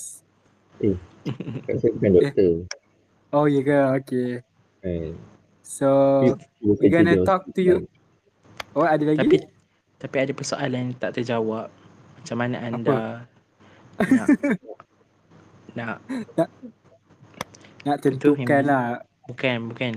[1.64, 2.52] Kan saya bukan doktor.
[3.32, 3.78] Oh ya ke?
[4.04, 4.30] Okay.
[4.84, 5.12] Kan.
[5.64, 5.88] So
[6.60, 7.76] we gonna talk to you.
[8.76, 9.16] Oh ada lagi?
[9.22, 9.36] Tapi
[9.96, 11.72] tapi ada persoalan yang tak terjawab.
[12.20, 13.24] Macam mana anda
[15.76, 16.02] nak
[16.36, 16.48] nak
[17.82, 19.00] nak tentukan lah.
[19.24, 19.90] bukan bukan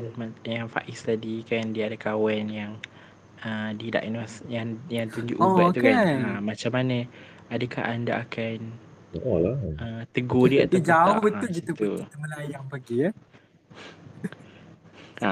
[0.44, 2.72] yang Faiz tadi kan dia ada kawan yang
[3.42, 5.94] uh, didiagnose yang yang tunjuk Oh, ubat tu kan.
[5.94, 6.18] kan.
[6.22, 6.98] Ha, macam mana
[7.50, 8.58] adakah anda akan
[9.22, 9.58] Oh lah.
[9.78, 11.24] uh, tegur dia Dia jauh tak?
[11.24, 11.90] betul Ha, kita situ.
[12.00, 13.10] kita melayang pagi ya.
[15.20, 15.32] Ha.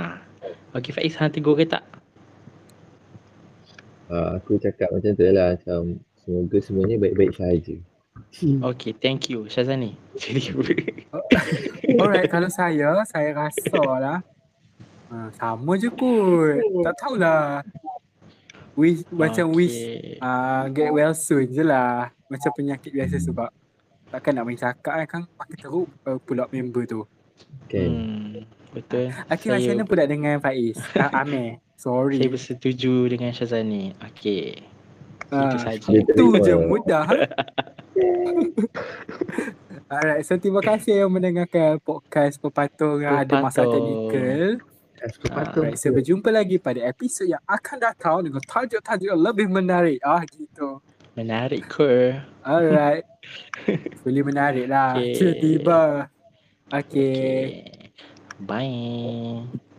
[0.73, 1.83] Okey Faiz hang tegur ke tak?
[4.07, 5.81] Uh, aku cakap macam tu lah macam
[6.17, 7.79] semoga semuanya baik-baik sahaja.
[8.63, 9.95] Okey, thank you Syazani.
[10.21, 10.53] Jadi
[11.95, 14.19] Alright, kalau saya, saya rasa lah
[15.07, 16.57] uh, sama je kot.
[16.81, 17.61] Tak tahulah.
[18.71, 19.75] Wish, macam wish
[20.17, 22.07] uh, get well soon je lah.
[22.25, 23.25] Macam penyakit biasa Hmm.
[23.27, 23.49] sebab
[24.07, 27.03] takkan nak main cakap kan kan makin teruk uh, pull up member tu.
[27.67, 27.89] Kan?
[27.91, 28.35] Hmm.
[28.71, 29.11] Betul.
[29.27, 30.79] Okey, macam Saya- mana pula dengan Faiz?
[30.95, 31.59] Ah, Amir.
[31.75, 32.21] Sorry.
[32.21, 33.91] Saya bersetuju dengan Syazani.
[33.99, 34.63] Okey.
[35.27, 35.87] Ah, Itu saja.
[35.91, 37.03] Itu je mudah.
[39.91, 44.07] Alright, so terima kasih yang mendengarkan podcast Pepatung yang ada masalah Pepatung.
[44.07, 44.49] teknikal.
[45.33, 45.61] Patut.
[45.65, 49.97] Alright, so berjumpa lagi pada episod yang akan datang dengan tajuk-tajuk yang lebih menarik.
[50.05, 50.79] Ah, gitu.
[51.17, 52.15] Menarik ke?
[52.45, 53.03] Alright.
[54.05, 54.95] Boleh menarik lah.
[54.95, 55.17] Okay.
[55.17, 56.07] Tiba-tiba.
[56.71, 56.87] Okay.
[56.87, 57.41] Okay.
[58.39, 59.69] Bye.